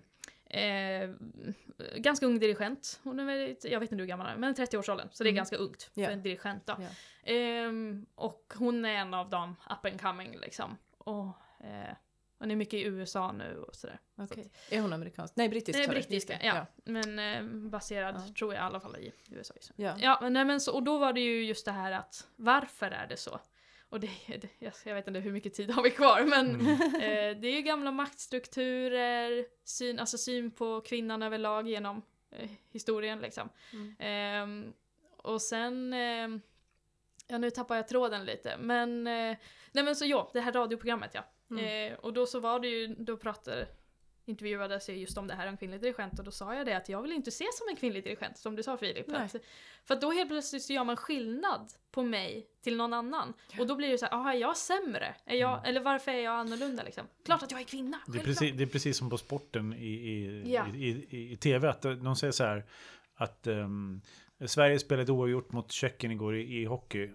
[0.46, 1.10] eh,
[1.98, 3.00] ganska ung dirigent.
[3.04, 5.08] Hon är väldigt, jag vet inte hur gammal hon är, men 30-årsåldern.
[5.12, 5.36] Så det är Mm.
[5.38, 6.10] ganska ungt för Ja.
[6.10, 6.76] en dirigent då.
[6.80, 6.88] Ja.
[7.32, 10.78] Ehm, och hon är en av de up and coming liksom.
[10.98, 11.28] Och
[11.66, 11.96] eh,
[12.40, 14.00] hon är mycket i USA nu och sådär.
[14.18, 14.52] Okej.
[14.70, 15.36] Är hon amerikansk?
[15.36, 15.80] Nej, brittisk.
[15.80, 16.46] Nej, brittiska, det.
[16.46, 16.66] ja.
[16.84, 18.34] Men eh, baserad, Ja.
[18.34, 19.54] tror jag i alla fall, i USA.
[19.76, 19.84] nu.
[19.86, 19.96] Ja.
[20.00, 22.92] Ja, men, nej, men så, och då var det ju just det här att varför
[22.92, 23.40] är det så?
[23.90, 26.68] Och det, det jag, jag vet inte hur mycket tid har vi kvar, men Mm.
[26.96, 33.20] eh, det är ju gamla maktstrukturer, syn, alltså syn på kvinnan överlag genom eh, historien
[33.20, 33.50] liksom.
[33.74, 33.96] Mm.
[34.00, 34.74] Ehm,
[35.18, 36.42] och sen, ehm,
[37.28, 39.38] ja nu tappar jag tråden lite, men eh,
[39.72, 41.26] nej men så ja, det här radioprogrammet ja.
[41.52, 41.92] Mm.
[41.94, 43.68] Eh, och då så var det ju, då pratade
[44.28, 46.90] intervjuades jag just om det här om kvinnlig dirigent och då sa jag det att
[46.90, 49.08] jag vill inte se som en kvinnlig dirigent som du sa Filip.
[49.08, 49.22] Nej.
[49.22, 49.36] Att,
[49.86, 53.34] för att då helt plötsligt så gör man skillnad på mig till någon annan.
[53.60, 55.16] Och då blir det så här, aha, är jag sämre?
[55.26, 55.66] Är jag, Mm.
[55.66, 57.08] Eller varför är jag annorlunda liksom?
[57.26, 58.00] Klart att jag är kvinna!
[58.08, 60.68] Det är, precis, det är precis som på sporten i, i, Ja.
[60.76, 61.70] i, i, i tv.
[61.70, 62.66] Att de säger så här
[63.16, 64.02] att ehm,
[64.46, 67.12] Sverige spelade oavgjort mot Tjeckien igår i, i hockey.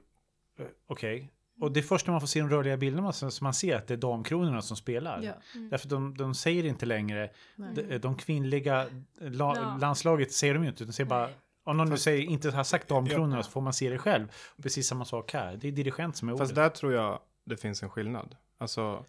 [0.58, 1.30] Eh, Okej.
[1.60, 3.86] Och det är först när man får se de rörliga bilderna som man ser att
[3.86, 5.22] det är damkronorna som spelar.
[5.22, 5.32] Ja.
[5.54, 5.68] Mm.
[5.70, 7.30] Därför de, de säger inte längre,
[7.74, 8.86] de, de kvinnliga
[9.20, 9.76] la, Ja.
[9.80, 11.34] landslaget säger de ju inte, de säger bara, Nej.
[11.64, 13.42] om någon nu Fast- säger, inte har sagt damkronorna Ja.
[13.42, 14.28] så får man se det själv.
[14.62, 16.54] Precis samma sak här, det är dirigent som är Fast ordet.
[16.54, 18.36] där tror jag det finns en skillnad.
[18.58, 19.04] Alltså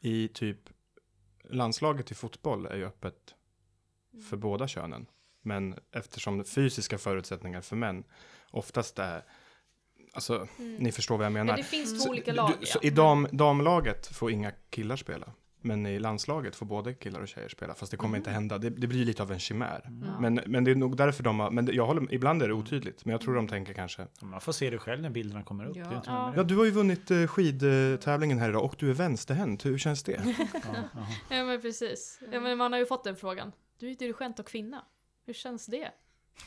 [0.00, 0.58] i typ
[1.50, 3.34] landslaget i fotboll är ju öppet
[4.30, 5.06] för båda könen.
[5.42, 8.04] Men eftersom fysiska förutsättningar för män
[8.50, 9.24] oftast är,
[10.14, 10.74] alltså Mm.
[10.76, 11.56] ni förstår vad jag Ja, menar.
[11.56, 12.50] det finns Så två olika du- lag.
[12.62, 12.86] Så ja.
[12.86, 15.26] i dam, damlaget får inga killar spela.
[15.66, 17.74] Men i landslaget får både killar och tjejer spela.
[17.74, 18.58] Fast det kommer inte hända.
[18.58, 19.82] Det, det blir lite av en chimär.
[19.86, 20.08] Mm.
[20.20, 23.04] Men, men det är nog därför de har, men jag håller, ibland är det otydligt.
[23.04, 25.76] Men jag tror de tänker kanske, Man får se det själv när bilderna kommer upp.
[25.76, 25.84] Ja.
[25.84, 26.32] Det är inte Ja.
[26.36, 29.64] ja du har ju vunnit eh, skidtävlingen här idag och du är vänsterhänt.
[29.66, 30.12] Hur känns det?
[30.52, 30.60] Ja,
[30.94, 31.06] ja.
[31.36, 32.20] Ja men precis.
[32.32, 33.52] Ja, men man har ju fått den frågan.
[33.78, 34.84] Du är dirigent och kvinna.
[35.26, 35.88] Hur känns det?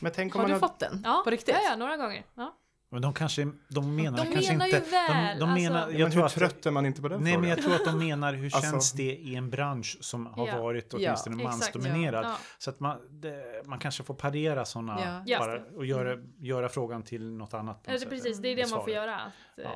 [0.00, 1.00] Men tänk om Har man du har, fått den?
[1.04, 1.54] Ja, På riktigt?
[1.54, 2.24] Ja, ja, några gånger.
[2.34, 2.56] Ja.
[2.90, 4.90] Men de kanske, de menar De kanske menar ju inte...
[4.90, 5.92] väl, de, de menar, alltså.
[5.92, 7.56] Ja, jag men tror hur att, trött är man inte på den Nej, men frågan?
[7.56, 10.62] jag tror att de menar hur Alltså- känns det i en bransch som har Ja.
[10.62, 12.24] varit Ja, åtminstone exakt, mansdominerad.
[12.24, 12.36] Ja.
[12.58, 15.22] Så att man, det, man kanske får parera sådana Ja.
[15.26, 15.38] Ja.
[15.38, 17.82] bara, och göra, göra frågan till något annat.
[17.82, 19.16] på Ja, sätt, precis, det är det man får göra.
[19.16, 19.62] Att, Ja.
[19.62, 19.70] eh,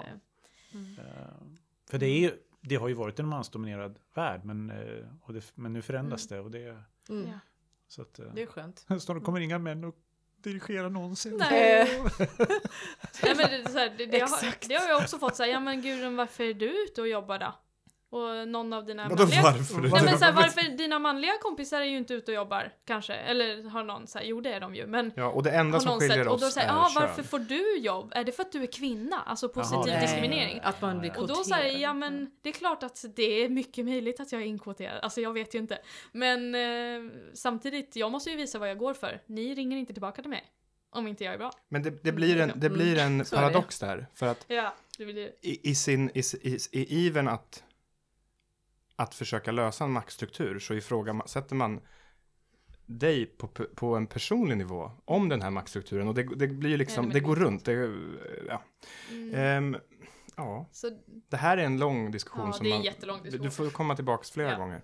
[0.74, 0.98] Mm.
[0.98, 1.04] Eh,
[1.90, 4.76] För det, är ju, det har ju varit en mansdominerad värld, men, eh,
[5.22, 6.40] och det, men nu förändras det.
[6.40, 6.58] Och det
[7.08, 7.26] Mm.
[7.28, 7.38] Ja.
[7.88, 8.86] så att, Det är skönt.
[9.00, 9.94] snart kommer inga män att
[10.42, 11.36] dirigera någonsin.
[11.38, 11.80] Nej.
[11.80, 11.88] Eh.
[13.22, 15.60] Nej, men det, så här, det, det, har, det har jag också fått säga, ja
[15.60, 17.54] men Gudrun varför är du ute och jobbar då?
[18.12, 19.42] Och någon av dina Vadå manliga...
[19.42, 19.80] varför?
[19.80, 23.14] Nej men så här, varför dina manliga kompisar är ju inte ute och jobbar kanske?
[23.14, 25.98] Eller har någon sagt, jo det är de ju, men Ja, och det enda som
[26.00, 27.02] skiljer sett, och då oss säger är ja kön.
[27.02, 28.12] varför får du jobb?
[28.14, 29.16] Är det för att du är kvinna?
[29.26, 30.00] Alltså positiv Jaha, nej.
[30.00, 30.60] diskriminering.
[30.62, 31.38] Att man blir Och Och kvoterad.
[31.38, 34.46] då säger ja men det är klart att det är mycket möjligt att jag är
[34.46, 35.78] inkvoterad, alltså jag vet ju inte.
[36.12, 39.20] Men eh, samtidigt, jag måste ju visa vad jag går för.
[39.26, 40.44] Ni ringer inte tillbaka till mig.
[40.94, 41.50] Om inte jag är bra.
[41.68, 44.06] Men det, det blir en, det blir en Mm, så paradox där.
[44.14, 45.32] För att Ja, det blir det.
[45.48, 47.62] i, i sin, i, i, i ivern att,
[49.02, 51.80] att försöka lösa en maktstruktur så ifrågasätter man
[52.86, 56.08] dig på, på en personlig nivå om den här maktstrukturen.
[56.08, 57.64] Och det, det blir ju liksom, det det- går runt.
[57.64, 57.72] Det,
[58.48, 58.62] ja.
[59.10, 59.34] Mm.
[59.34, 59.76] Ehm,
[60.36, 60.90] ja, Så,
[61.30, 62.46] det här är en lång diskussion.
[62.46, 63.42] ja, som det man, diskussion.
[63.44, 64.56] Du får komma tillbaka flera Ja.
[64.58, 64.82] gånger.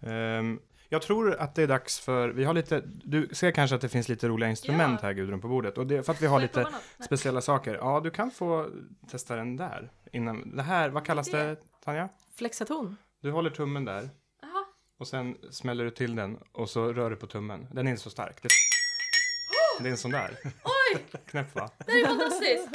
[0.00, 3.82] Ehm, Jag tror att det är dags för, vi har lite, du ser kanske att
[3.82, 5.06] det finns lite roliga instrument Ja.
[5.08, 5.78] här Gudrun på bordet.
[5.78, 6.72] Och det är för att vi har lite något?
[7.04, 7.74] Speciella saker.
[7.74, 8.70] Ja, du kan få
[9.10, 9.90] testa den där.
[10.12, 12.08] Innan, det här, vad kallas det Tanja?
[12.36, 12.96] Flexaton.
[13.24, 14.10] Du håller tummen där
[14.42, 14.64] Jaha.
[14.98, 17.66] och sen smäller du till den och så rör du på tummen.
[17.72, 18.42] Den är inte så stark.
[18.42, 18.48] Det,
[19.82, 20.36] det är en sån där.
[20.44, 21.04] Oj!
[21.26, 21.70] Knäpp va?
[21.86, 22.68] Det är fantastiskt!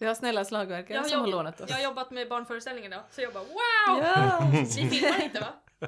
[0.00, 1.70] Vi har snälla slagverkare som har lånat oss.
[1.70, 4.04] jag har jobbat med barnföreställningen då, så jag bara wow!
[4.04, 4.50] Ja!
[4.52, 5.48] Ni filmar inte va?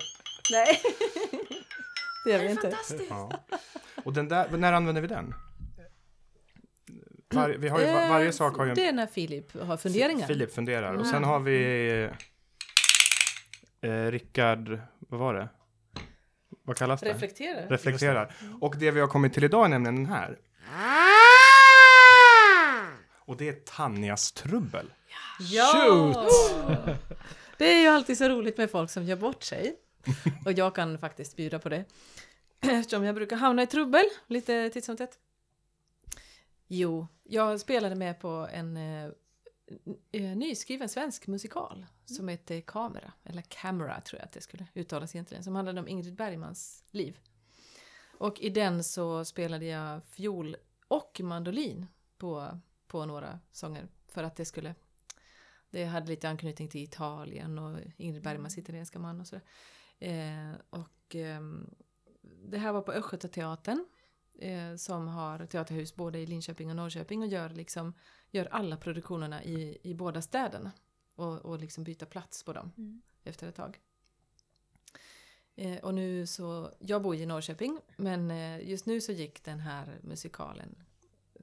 [0.50, 0.82] Nej.
[2.24, 2.62] Det gör Det vi är inte.
[2.70, 3.04] fantastiskt!
[3.10, 3.32] Ja.
[4.04, 5.34] Och den där, när använder vi den?
[7.28, 8.76] Var, vi har ju, var, varje sak har ju en...
[8.76, 10.26] Det är när Filip har funderingar.
[10.26, 10.88] Filip funderar.
[10.88, 11.12] Och Mm.
[11.12, 12.10] sen har vi
[13.80, 15.48] eh, Rickard, vad var det?
[16.62, 17.08] Vad kallas det?
[17.10, 17.68] Reflekterar.
[17.68, 18.34] Reflekterar.
[18.60, 20.38] Och det vi har kommit till idag är nämligen den här.
[23.18, 24.92] Och det är Tanjas trubbel.
[25.40, 26.26] Ja!
[27.58, 29.76] Det är ju alltid så roligt med folk som gör bort sig.
[30.44, 31.84] Och jag kan faktiskt bjuda på det.
[32.60, 35.18] Eftersom jag brukar hamna i trubbel lite titt som tätt.
[36.68, 39.10] Jo, jag spelade med på en eh,
[40.12, 45.44] nyskriven svensk musikal som heter Kamera, eller Camera tror jag att det skulle uttalas egentligen,
[45.44, 47.18] som handlade om Ingrid Bergmans liv.
[48.18, 50.56] Och i den så spelade jag fiol
[50.88, 51.86] och mandolin
[52.18, 54.74] på, på några sånger för att det skulle
[55.70, 59.44] det hade lite anknytning till Italien och Ingrid Bergmans italienska man och sådär.
[59.98, 61.70] Eh, och ehm,
[62.22, 63.86] det här var på Östgötateatern
[64.38, 67.94] eh, som har teaterhus både i Linköping och Norrköping och gör, liksom,
[68.30, 70.72] gör alla produktionerna i, i båda städerna.
[71.14, 73.02] Och, och liksom byta plats på dem Mm.
[73.24, 73.80] efter ett tag.
[75.54, 79.60] Eh, och nu så, jag bor i Norrköping men eh, just nu så gick den
[79.60, 80.82] här musikalen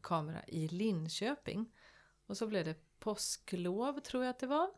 [0.01, 1.71] kamera i Linköping.
[2.25, 4.69] Och så blev det påsklov tror jag att det var.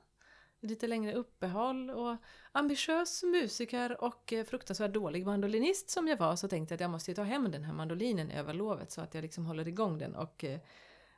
[0.60, 2.18] Lite längre uppehåll och
[2.51, 6.89] ambitiös musiker och eh, fruktansvärt dålig mandolinist som jag var så tänkte jag att jag
[6.91, 9.97] måste ju ta hem den här mandolinen över lovet så att jag liksom håller igång
[9.97, 10.60] den och, eh,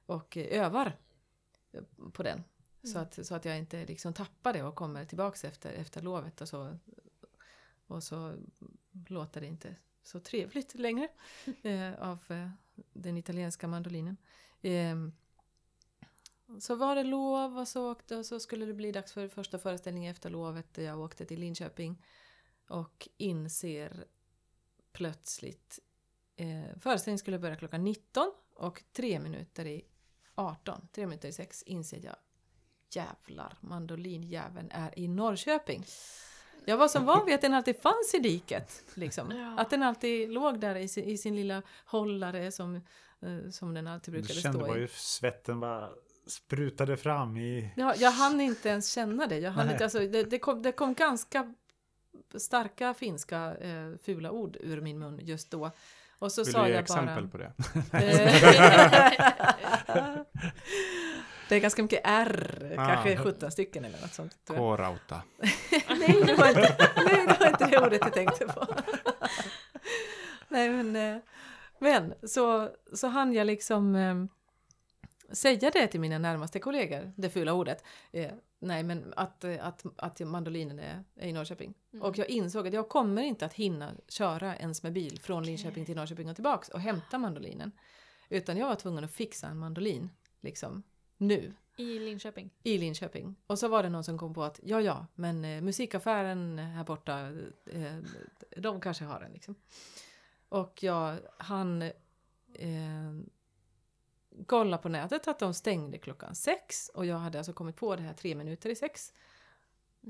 [0.08, 0.97] och eh, övar
[2.14, 2.43] på den.
[2.84, 6.41] Så, att, så att jag inte liksom tappar det och kommer tillbaks efter, efter lovet
[6.41, 6.78] och så,
[7.88, 8.36] och så
[9.08, 11.08] låter det inte så trevligt längre
[11.62, 12.49] eh, av eh,
[12.93, 14.18] den italienska mandolinen.
[14.62, 15.14] Ehm,
[16.60, 19.60] så var det lov och så, åkte, och så skulle det bli dags för första
[19.60, 20.78] föreställningen efter lovet.
[20.78, 22.05] Jag åkte till Linköping
[22.68, 24.05] och inser
[24.91, 25.80] plötsligt
[26.36, 29.86] eh, föreställningen skulle börja klockan 19 och tre minuter i
[30.38, 32.15] 18, tre minuter i sex inser jag
[32.91, 35.83] jävlar, mandolinjäveln är i Norrköping.
[36.65, 38.83] Jag var så van vid att den alltid fanns i diket.
[38.93, 39.31] Liksom.
[39.31, 39.61] Ja.
[39.61, 43.88] Att den alltid låg där i sin, i sin lilla hållare som, eh, som den
[43.88, 44.79] alltid Du brukade kände stå bara i.
[44.79, 45.89] hur svetten bara
[46.27, 47.73] sprutade fram i...
[47.75, 49.39] Ja, jag hann inte ens känna det.
[49.39, 49.73] Jag hann Nej.
[49.73, 51.53] inte, alltså, det, det, kom, det kom ganska
[52.35, 55.71] starka finska eh, fula ord ur min mun just då.
[56.20, 57.32] Och så Vill sa du ge jag exempel bara...
[57.32, 57.51] på det?
[59.88, 60.15] Eh,
[61.49, 62.88] det är ganska mycket R, Ah.
[62.88, 64.38] kanske 17 stycken eller något sånt.
[64.47, 65.22] K-rauta.
[65.89, 68.68] Nej, det var inte nej, det, var inte det ordet jag tänkte på.
[70.47, 71.22] nej, men, eh,
[71.80, 74.15] men så, så hann jag liksom eh,
[75.36, 77.84] säga det till mina närmaste kollegor, det fula ordet.
[78.60, 81.74] Nej, men att, eh, att, att mandolinen är, är i Norrköping.
[81.93, 82.05] Mm.
[82.05, 85.86] Och jag insåg att jag kommer inte att hinna köra ens med bil från Linköping
[85.86, 87.72] till Norrköping och tillbaks och hämta mandolinen.
[88.30, 90.10] Utan jag var tvungen att fixa en mandolin,
[90.41, 90.84] liksom,
[91.18, 92.49] nu I Linköping.
[92.64, 93.36] i Linköping.
[93.47, 96.84] Och så var det någon som kom på att ja, ja, men eh, musikaffären här
[96.84, 97.20] borta,
[97.66, 97.97] eh,
[98.58, 99.55] de kanske har den liksom.
[100.49, 101.82] Och jag, han
[102.53, 103.12] eh,
[104.45, 108.01] kollade på nätet att de stängde klockan sex och jag hade alltså kommit på det
[108.01, 109.13] här tre minuter i sex.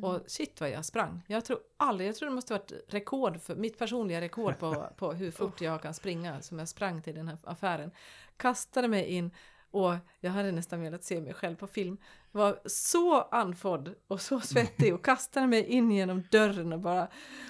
[0.01, 1.23] Och shit vad jag sprang.
[1.27, 5.13] Jag tror aldrig, jag tror det måste varit rekord för, mitt personliga rekord på, på
[5.13, 7.91] hur fort jag kan springa som jag sprang till den här affären.
[8.37, 9.31] Kastade mig in
[9.71, 11.97] och jag hade nästan velat se mig själv på film.
[12.31, 17.07] Var så andfådd och så svettig och kastade mig in genom dörren och bara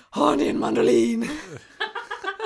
[0.09, 1.29] Har ni en mandolin?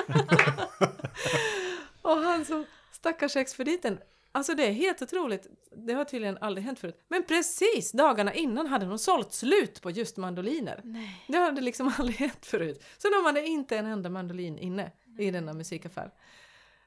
[2.02, 3.98] och han som stackars expediten
[4.32, 5.46] Alltså det är helt otroligt.
[5.76, 7.00] Det har tydligen aldrig hänt förut.
[7.08, 10.80] Men precis dagarna innan hade de sålt slut på just mandoliner.
[10.84, 11.24] Nej.
[11.28, 12.84] Det hade liksom aldrig hänt förut.
[12.98, 16.10] Så de hade inte en enda mandolin inne i denna musikaffär.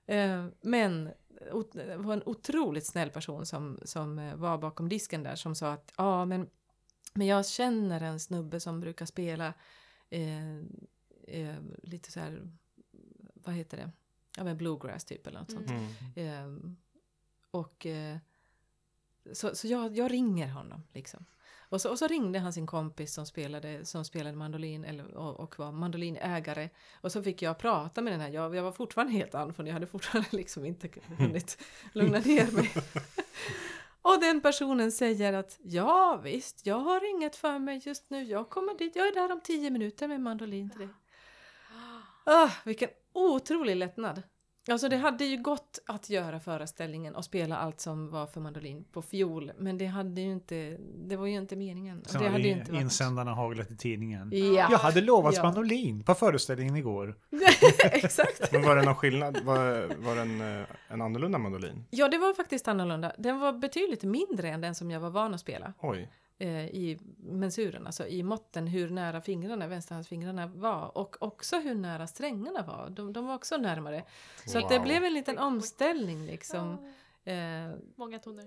[0.06, 1.10] Eh, men
[1.74, 5.74] det var en otroligt snäll person som, som eh, var bakom disken där som sa
[5.74, 6.50] att ja men,
[7.14, 9.54] men jag känner en snubbe som brukar spela
[10.10, 10.58] eh,
[11.28, 12.52] eh, lite så här,
[13.34, 13.92] vad heter det?
[14.38, 15.70] Ja men bluegrass typ eller något sånt.
[16.16, 16.78] Mm.
[17.56, 18.18] Och eh,
[19.34, 21.26] så, så jag, jag ringer honom liksom.
[21.70, 25.40] Och så, och så ringde han sin kompis som spelade, som spelade mandolin eller, och,
[25.40, 26.70] och var mandolinägare.
[27.02, 29.74] Och så fick jag prata med den här, jag, jag var fortfarande helt andfådd, jag
[29.74, 32.72] hade fortfarande liksom inte hunnit lugna ner mig.
[34.02, 38.50] Och den personen säger att ja visst, jag har inget för mig just nu, jag
[38.50, 40.90] kommer dit, jag är där om tio minuter med mandolin till dig.
[42.24, 44.24] Ah, vilken otrolig lättnad!
[44.72, 48.86] Alltså det hade ju gått att göra föreställningen och spela allt som var för mandolin
[48.92, 52.04] på fiol, men det hade ju inte, det var ju inte meningen.
[52.06, 52.82] Sen det hade ju in- inte varit...
[52.82, 54.30] insändarna haglat i tidningen.
[54.34, 55.44] Ja, Jag hade lovats Ja.
[55.44, 57.16] mandolin på föreställningen igår.
[57.84, 58.52] exakt.
[58.52, 59.38] Men var det någon skillnad?
[59.44, 61.86] Var, var det en, eh, en annorlunda mandolin?
[61.90, 63.12] Ja, det var faktiskt annorlunda.
[63.18, 65.74] Den var betydligt mindre än den som jag var van att spela.
[65.80, 66.10] Oj.
[66.40, 72.08] Eh, i mensuren, alltså i måtten hur nära fingrarna, vänsterhandsfingrarna var och också hur nära
[72.08, 72.90] strängarna var.
[72.90, 74.04] De, de var också närmare.
[74.46, 74.86] Så att det Wow.
[74.86, 76.94] blev en liten omställning liksom.
[77.26, 77.36] Eh,
[77.96, 78.46] Många toner.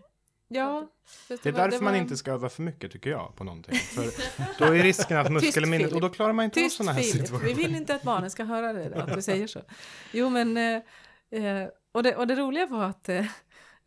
[0.48, 0.88] ja.
[1.28, 3.74] fast Det är därför man var- inte ska öva för mycket tycker jag på någonting.
[3.74, 4.04] För
[4.58, 7.26] då är risken att muskelminnet, och då klarar man inte av sådana här Filip, vi
[7.26, 7.54] situationer.
[7.54, 9.60] vill inte att barnen ska höra det, att du säger så.
[10.12, 10.82] Jo men, eh,
[11.44, 13.24] eh, och, det, och det roliga var att eh,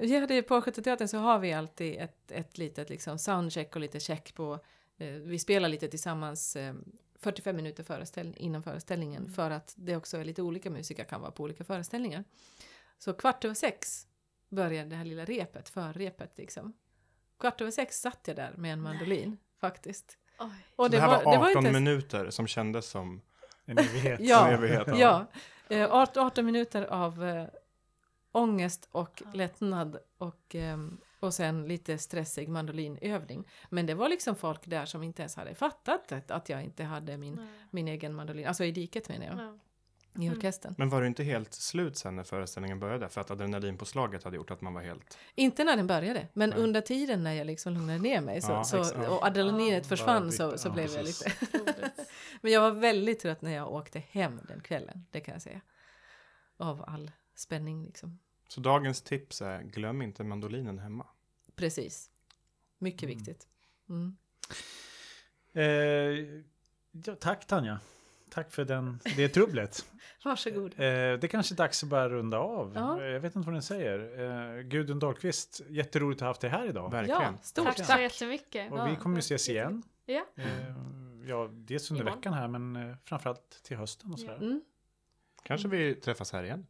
[0.01, 3.99] vi hade på Östgötateatern så har vi alltid ett, ett litet liksom soundcheck och lite
[3.99, 4.59] check på,
[4.97, 6.73] eh, vi spelar lite tillsammans eh,
[7.19, 9.33] 45 minuter föreställ, innan föreställningen Mm.
[9.33, 12.23] för att det också är lite olika musiker kan vara på olika föreställningar.
[12.97, 14.07] Så kvart över sex
[14.49, 16.73] började det här lilla repet, förrepet liksom.
[17.39, 20.17] Kvart över sex satt jag där med en mandolin faktiskt.
[20.39, 20.49] Oj.
[20.75, 23.21] Och det, här var 18 inte ens- minuter som kändes som
[23.65, 24.19] En evighet.
[24.23, 24.87] Ja, en evighet.
[24.97, 25.25] Ja,
[25.69, 27.45] eh, 18 18 minuter av eh,
[28.31, 33.47] ångest och lättnad och, ehm, och sen lite stressig mandolinövning.
[33.69, 37.17] Men det var liksom folk där som inte ens hade fattat att, jag inte hade
[37.17, 37.47] min, Nej.
[37.71, 39.57] min egen mandolin, alltså i diket menar jag, Ja.
[40.21, 40.37] i Mm.
[40.37, 40.75] orkestern.
[40.77, 43.09] Men var du inte helt slut sen när föreställningen började?
[43.09, 45.17] För att adrenalinpåslaget hade gjort att man var helt...
[45.35, 46.59] Inte när den började, men Nej.
[46.59, 49.89] under tiden när jag liksom lugnade ner mig så, Ja, så, och adrenalinet Ja.
[49.89, 51.25] försvann så, så byta, blev ja, jag precis.
[51.47, 52.05] lite...
[52.41, 55.61] Men jag var väldigt trött när jag åkte hem den kvällen, det kan jag säga.
[56.57, 57.11] Av all
[57.41, 58.19] spänning liksom.
[58.47, 61.07] Så dagens tips är, glöm inte mandolinen hemma.
[61.55, 62.09] Precis.
[62.77, 63.17] Mycket Mm.
[63.17, 63.47] viktigt.
[63.89, 64.17] Mm.
[65.53, 65.63] Eh,
[67.05, 67.79] ja, tack Tanja.
[68.29, 69.85] Tack för den, det trubblet.
[70.25, 70.73] Varsågod.
[70.73, 72.71] Eh, det är kanske är dags att börja runda av.
[72.75, 73.03] Ja.
[73.03, 74.19] Jag vet inte vad ni säger.
[74.57, 76.91] Eh, Gudrun Dahlqvist, jätteroligt att ha haft dig här idag.
[76.91, 77.21] Verkligen.
[77.21, 77.85] Ja, stort Tack tack.
[77.85, 78.71] så jättemycket.
[78.71, 79.83] Och Ja, vi kommer ju ses igen.
[80.05, 80.25] Ja.
[80.35, 80.75] Eh,
[81.25, 82.19] ja, dels under Imorgon.
[82.19, 84.35] veckan här, men eh, framförallt till hösten och sådär.
[84.37, 84.61] Mm,
[85.43, 86.65] Kanske vi träffas här igen.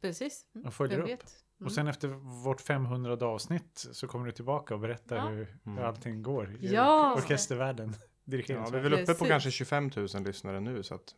[0.00, 0.44] Precis.
[0.64, 1.08] Och följer upp.
[1.08, 1.34] vet?
[1.60, 1.66] Mm.
[1.66, 2.08] Och sen efter
[2.44, 5.28] vårt 500 avsnitt så kommer du tillbaka och berättar Ja.
[5.28, 5.84] hur, hur Mm.
[5.84, 7.14] allting går i Ja.
[7.16, 7.94] orkestervärlden.
[8.24, 8.36] Ja,
[8.72, 11.14] vi är väl uppe på kanske 25 000 lyssnare nu så att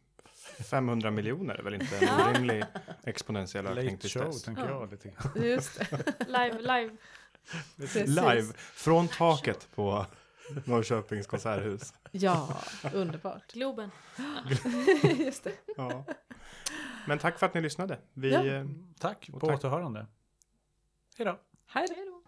[0.70, 2.64] 500 miljoner är väl inte en orimlig
[3.04, 4.42] exponentiell ökning till show, dess.
[4.42, 4.68] tänker Ja.
[4.70, 4.90] jag.
[4.90, 5.12] Lite.
[5.48, 6.14] Just det.
[6.26, 6.96] Live, live.
[7.76, 8.08] Precis.
[8.08, 10.06] Live från taket på
[10.64, 11.94] Norrköpings konserthus.
[12.12, 12.56] Ja,
[12.94, 13.52] underbart.
[13.52, 13.90] Globen.
[15.18, 15.52] Just det.
[15.76, 16.04] Ja.
[17.06, 17.98] Men tack för att ni lyssnade.
[18.14, 18.44] Vi, Ja.
[18.46, 18.64] eh,
[18.98, 19.50] Tack, på tack.
[19.58, 20.06] återhörande.
[21.18, 21.38] Hej då.
[21.66, 21.94] Hej då.
[21.94, 22.22] Hej då.